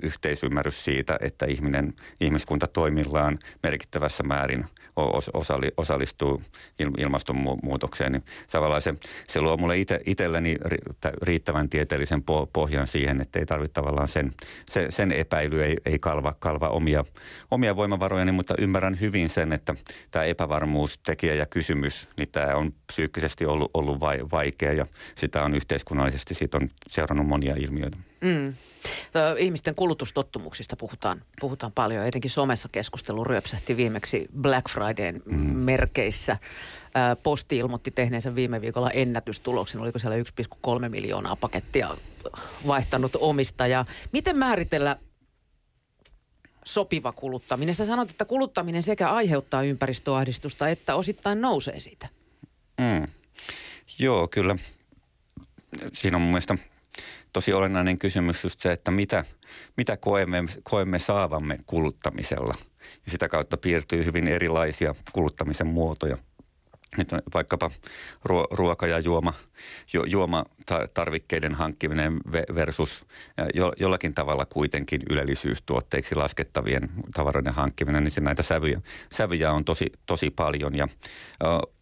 yhteisymmärrys 0.03 0.85
siitä, 0.85 1.19
että 1.21 1.47
ihminen, 1.47 1.95
ihmiskunta 2.21 2.67
toimillaan 2.67 3.39
merkittävässä 3.63 4.23
määrin– 4.23 4.65
osallistuu 5.77 6.43
ilmastonmuutokseen, 6.99 8.13
niin 8.13 8.25
tavallaan 8.53 8.83
se, 8.83 8.95
se 9.29 9.41
luo 9.41 9.57
mulle 9.57 9.79
ite, 9.79 10.01
itselleni 10.07 10.57
riittävän 11.23 11.69
tieteellisen 11.69 12.23
pohjan 12.53 12.87
siihen, 12.87 13.21
että 13.21 13.39
ei 13.39 13.47
tarvitse 13.47 13.73
tavallaan 13.73 14.09
sen, 14.09 14.35
sen, 14.71 14.93
sen 14.93 15.13
epäily 15.13 15.65
ei, 15.65 15.77
ei 15.87 15.99
kalva, 15.99 16.35
kalva 16.39 16.69
omia, 16.69 17.05
omia 17.51 17.77
voimavarojani, 17.77 18.33
mutta 18.33 18.55
ymmärrän 18.59 19.01
hyvin 19.01 19.31
sen, 19.31 19.53
että 19.53 19.75
tämä 20.11 20.25
epävarmuustekijä 20.25 21.35
ja 21.35 21.47
kysymys, 21.47 22.09
niin 22.19 22.29
tämä 22.33 22.55
on 22.55 22.73
psyykkisesti 22.87 23.47
ollut, 23.47 23.71
ollut 23.75 24.01
vaikea 24.31 24.73
ja 24.73 24.87
sitä 25.15 25.43
on 25.43 25.55
yhteiskunnallisesti, 25.55 26.35
siitä 26.35 26.57
on 26.57 26.69
seurannut 26.89 27.27
monia 27.27 27.55
ilmiöitä. 27.57 27.97
Mm. 28.21 28.55
Ihmisten 29.39 29.75
kulutustottumuksista 29.75 30.77
puhutaan, 30.77 31.23
puhutaan 31.41 31.73
paljon. 31.73 32.07
Etenkin 32.07 32.31
somessa 32.31 32.69
keskustelu 32.73 33.25
ryöpsähti 33.25 33.77
viimeksi 33.77 34.29
Black 34.41 34.69
Fridayn 34.71 35.23
mm. 35.25 35.37
merkeissä. 35.57 36.37
Posti 37.23 37.57
ilmoitti 37.57 37.91
tehneensä 37.91 38.35
viime 38.35 38.61
viikolla 38.61 38.91
ennätystuloksen. 38.91 39.81
Oliko 39.81 39.99
siellä 39.99 40.17
1,3 40.17 40.89
miljoonaa 40.89 41.37
pakettia 41.37 41.97
vaihtanut 42.67 43.17
omistaja. 43.17 43.85
Miten 44.13 44.39
määritellä 44.39 44.97
sopiva 46.65 47.13
kuluttaminen? 47.13 47.75
Sä 47.75 47.85
sanot, 47.85 48.11
että 48.11 48.25
kuluttaminen 48.25 48.83
sekä 48.83 49.11
aiheuttaa 49.11 49.63
ympäristöahdistusta 49.63 50.69
että 50.69 50.95
osittain 50.95 51.41
nousee 51.41 51.81
siitä. 51.81 52.09
Mm. 52.79 53.07
Joo, 53.99 54.29
kyllä. 54.29 54.57
Siinä 55.93 56.17
on 56.17 56.23
mun 56.23 56.31
mielestä 56.31 56.59
tosi 57.35 57.53
olennainen 57.53 57.99
kysymys 57.99 58.45
just 58.45 58.61
se, 58.61 58.73
että 58.73 58.91
mitä, 58.91 59.25
mitä 59.77 59.97
koemme, 59.97 60.45
koemme 60.63 60.99
saavamme 60.99 61.59
kuluttamisella. 61.67 62.55
Ja 63.05 63.11
sitä 63.11 63.29
kautta 63.29 63.57
piirtyy 63.57 64.05
hyvin 64.05 64.29
erilaisia 64.29 64.95
kuluttamisen 65.13 65.67
muotoja– 65.67 66.19
että 66.99 67.23
vaikkapa 67.35 67.71
ruoka- 68.51 68.87
ja 68.87 68.99
juoma, 68.99 69.35
juomatarvikkeiden 70.07 71.55
hankkiminen 71.55 72.21
versus 72.55 73.07
jo, 73.55 73.73
jollakin 73.81 74.15
tavalla 74.15 74.47
kuitenkin 74.47 75.03
ylellisyystuotteiksi 75.11 76.15
laskettavien 76.15 76.91
tavaroiden 77.15 77.55
hankkiminen, 77.55 78.05
niin 78.05 78.25
näitä 78.25 78.43
sävyjä, 78.43 78.81
sävyjä 79.13 79.53
on 79.53 79.65
tosi, 79.65 79.93
tosi 80.07 80.31
paljon 80.31 80.75
ja 80.75 80.89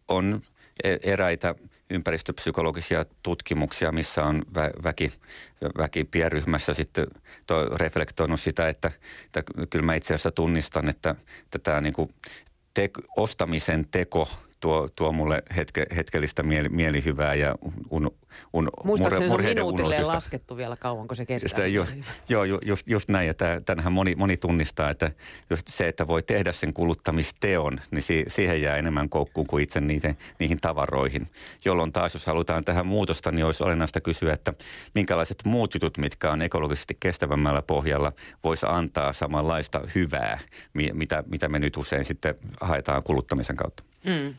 on 0.08 0.42
e, 0.84 0.96
eräitä 1.02 1.54
ympäristöpsykologisia 1.92 3.04
tutkimuksia, 3.22 3.92
missä 3.92 4.24
on 4.24 4.42
väki, 4.84 5.12
väki 5.78 6.04
pienryhmässä 6.04 6.74
sitten 6.74 7.06
reflektoinut 7.76 8.40
sitä, 8.40 8.68
että, 8.68 8.90
että 9.24 9.42
kyllä 9.70 9.84
mä 9.84 9.94
itse 9.94 10.14
asiassa 10.14 10.30
tunnistan, 10.30 10.88
että, 10.88 11.14
että 11.44 11.58
tämä 11.58 11.80
niin 11.80 11.94
kuin 11.94 12.08
te, 12.74 12.90
ostamisen 13.16 13.86
teko 13.90 14.28
tuo, 14.62 14.88
tuo 14.96 15.12
mulle 15.12 15.42
hetke, 15.56 15.86
hetkellistä 15.96 16.42
mieli, 16.42 16.68
mielihyvää 16.68 17.34
ja 17.34 17.54
un, 17.90 18.10
un, 18.52 18.70
Muistaakseni 18.84 19.28
murhe, 19.28 19.54
se 19.54 19.62
on 19.62 19.74
minuutille 19.74 20.02
laskettu 20.02 20.56
vielä 20.56 20.76
kauanko 20.76 21.14
se 21.14 21.26
kestää. 21.26 21.48
Sitä, 21.48 21.66
jo, 21.66 21.86
joo, 22.28 22.44
just, 22.44 22.88
just 22.88 23.10
näin. 23.10 23.26
Ja 23.26 23.34
tämähän 23.64 23.92
moni, 23.92 24.14
moni 24.14 24.36
tunnistaa, 24.36 24.90
että 24.90 25.10
just 25.50 25.66
se, 25.68 25.88
että 25.88 26.06
voi 26.06 26.22
tehdä 26.22 26.52
sen 26.52 26.72
kuluttamisteon, 26.72 27.80
niin 27.90 28.02
si, 28.02 28.24
siihen 28.28 28.62
jää 28.62 28.76
enemmän 28.76 29.08
koukkuun 29.08 29.46
kuin 29.46 29.62
itse 29.62 29.80
niihin, 29.80 30.18
niihin 30.38 30.58
tavaroihin. 30.60 31.28
Jolloin 31.64 31.92
taas, 31.92 32.14
jos 32.14 32.26
halutaan 32.26 32.64
tähän 32.64 32.86
muutosta, 32.86 33.32
niin 33.32 33.46
olisi 33.46 33.64
olennaista 33.64 34.00
kysyä, 34.00 34.32
että 34.32 34.52
minkälaiset 34.94 35.38
muut 35.44 35.74
jutut, 35.74 35.98
mitkä 35.98 36.30
on 36.30 36.42
ekologisesti 36.42 36.96
kestävämmällä 37.00 37.62
pohjalla, 37.62 38.12
voisi 38.44 38.66
antaa 38.68 39.12
samanlaista 39.12 39.80
hyvää, 39.94 40.38
mitä, 40.92 41.24
mitä 41.26 41.48
me 41.48 41.58
nyt 41.58 41.76
usein 41.76 42.04
sitten 42.04 42.34
haetaan 42.60 43.02
kuluttamisen 43.02 43.56
kautta. 43.56 43.82
Mm. 44.04 44.34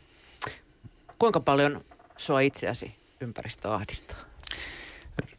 Kuinka 1.23 1.39
paljon 1.39 1.81
sua 2.17 2.39
itseäsi 2.39 2.95
ympäristö 3.21 3.69
ahdistaa? 3.73 4.17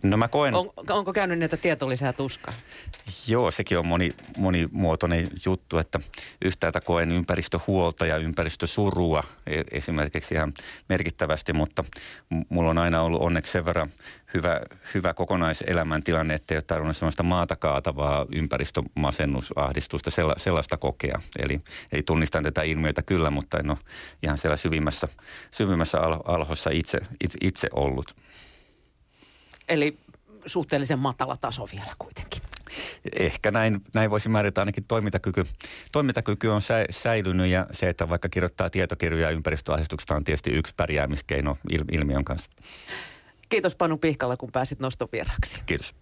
No 0.03 0.16
mä 0.16 0.29
koen... 0.29 0.55
On, 0.55 0.70
onko 0.89 1.12
käynyt 1.12 1.39
niitä 1.39 1.57
tieto 1.57 1.89
lisää 1.89 2.12
tuskaa? 2.12 2.55
Joo, 3.27 3.51
sekin 3.51 3.79
on 3.79 3.87
moni, 3.87 4.12
monimuotoinen 4.39 5.29
juttu, 5.47 5.79
että 5.79 6.01
yhtäältä 6.45 6.81
koen 6.81 7.12
ympäristöhuolta 7.12 8.07
ja 8.07 8.16
ympäristösurua 8.16 9.22
e, 9.47 9.62
esimerkiksi 9.70 10.35
ihan 10.35 10.55
merkittävästi, 10.89 11.53
mutta 11.53 11.85
mulla 12.49 12.70
on 12.70 12.79
aina 12.79 13.03
ollut 13.03 13.22
onneksi 13.22 13.53
sen 13.53 13.64
verran 13.64 13.91
hyvä, 14.35 14.61
hyvä 14.95 15.14
kokonaiselämäntilanne, 15.14 16.35
että 16.35 16.55
ei 16.55 16.59
ole 16.59 16.64
tarvinnut 16.66 16.97
sellaista 16.97 17.22
maata 17.22 17.57
kaatavaa 17.57 18.27
ympäristömasennusahdistusta, 18.35 20.11
sellaista 20.37 20.77
kokea. 20.77 21.20
Eli, 21.39 21.61
eli 21.93 22.03
tunnistan 22.03 22.43
tätä 22.43 22.62
ilmiötä 22.62 23.03
kyllä, 23.03 23.31
mutta 23.31 23.59
en 23.59 23.70
ole 23.70 23.79
ihan 24.22 24.39
siellä 24.39 24.57
syvimmässä, 24.57 25.09
syvimmässä 25.51 25.99
alhossa 26.25 26.70
itse, 26.72 27.01
itse, 27.25 27.39
itse 27.41 27.68
ollut. 27.72 28.16
Eli 29.69 29.99
suhteellisen 30.47 30.99
matala 30.99 31.37
taso 31.37 31.69
vielä 31.73 31.93
kuitenkin. 31.99 32.43
Ehkä 33.12 33.51
näin, 33.51 33.81
näin 33.95 34.11
voisi 34.11 34.29
määritellä 34.29 34.62
ainakin 34.62 34.85
toimintakyky. 34.85 35.47
Toimintakyky 35.93 36.49
on 36.49 36.62
sä, 36.62 36.85
säilynyt 36.91 37.51
ja 37.51 37.67
se, 37.73 37.89
että 37.89 38.09
vaikka 38.09 38.29
kirjoittaa 38.29 38.71
tietokirjoja 38.71 39.31
ympäristöahdistuksesta 39.31 40.15
on 40.15 40.25
tietysti 40.25 40.51
yksi 40.51 40.75
pärjäämiskeino 40.77 41.57
il, 41.71 41.85
ilmiön 41.93 42.25
kanssa. 42.25 42.51
Kiitos 43.49 43.75
Panu 43.75 43.99
Pihkalla, 43.99 44.37
kun 44.37 44.53
pääsit 44.53 44.81
nostovieraaksi. 44.81 45.62
Kiitos. 45.67 45.95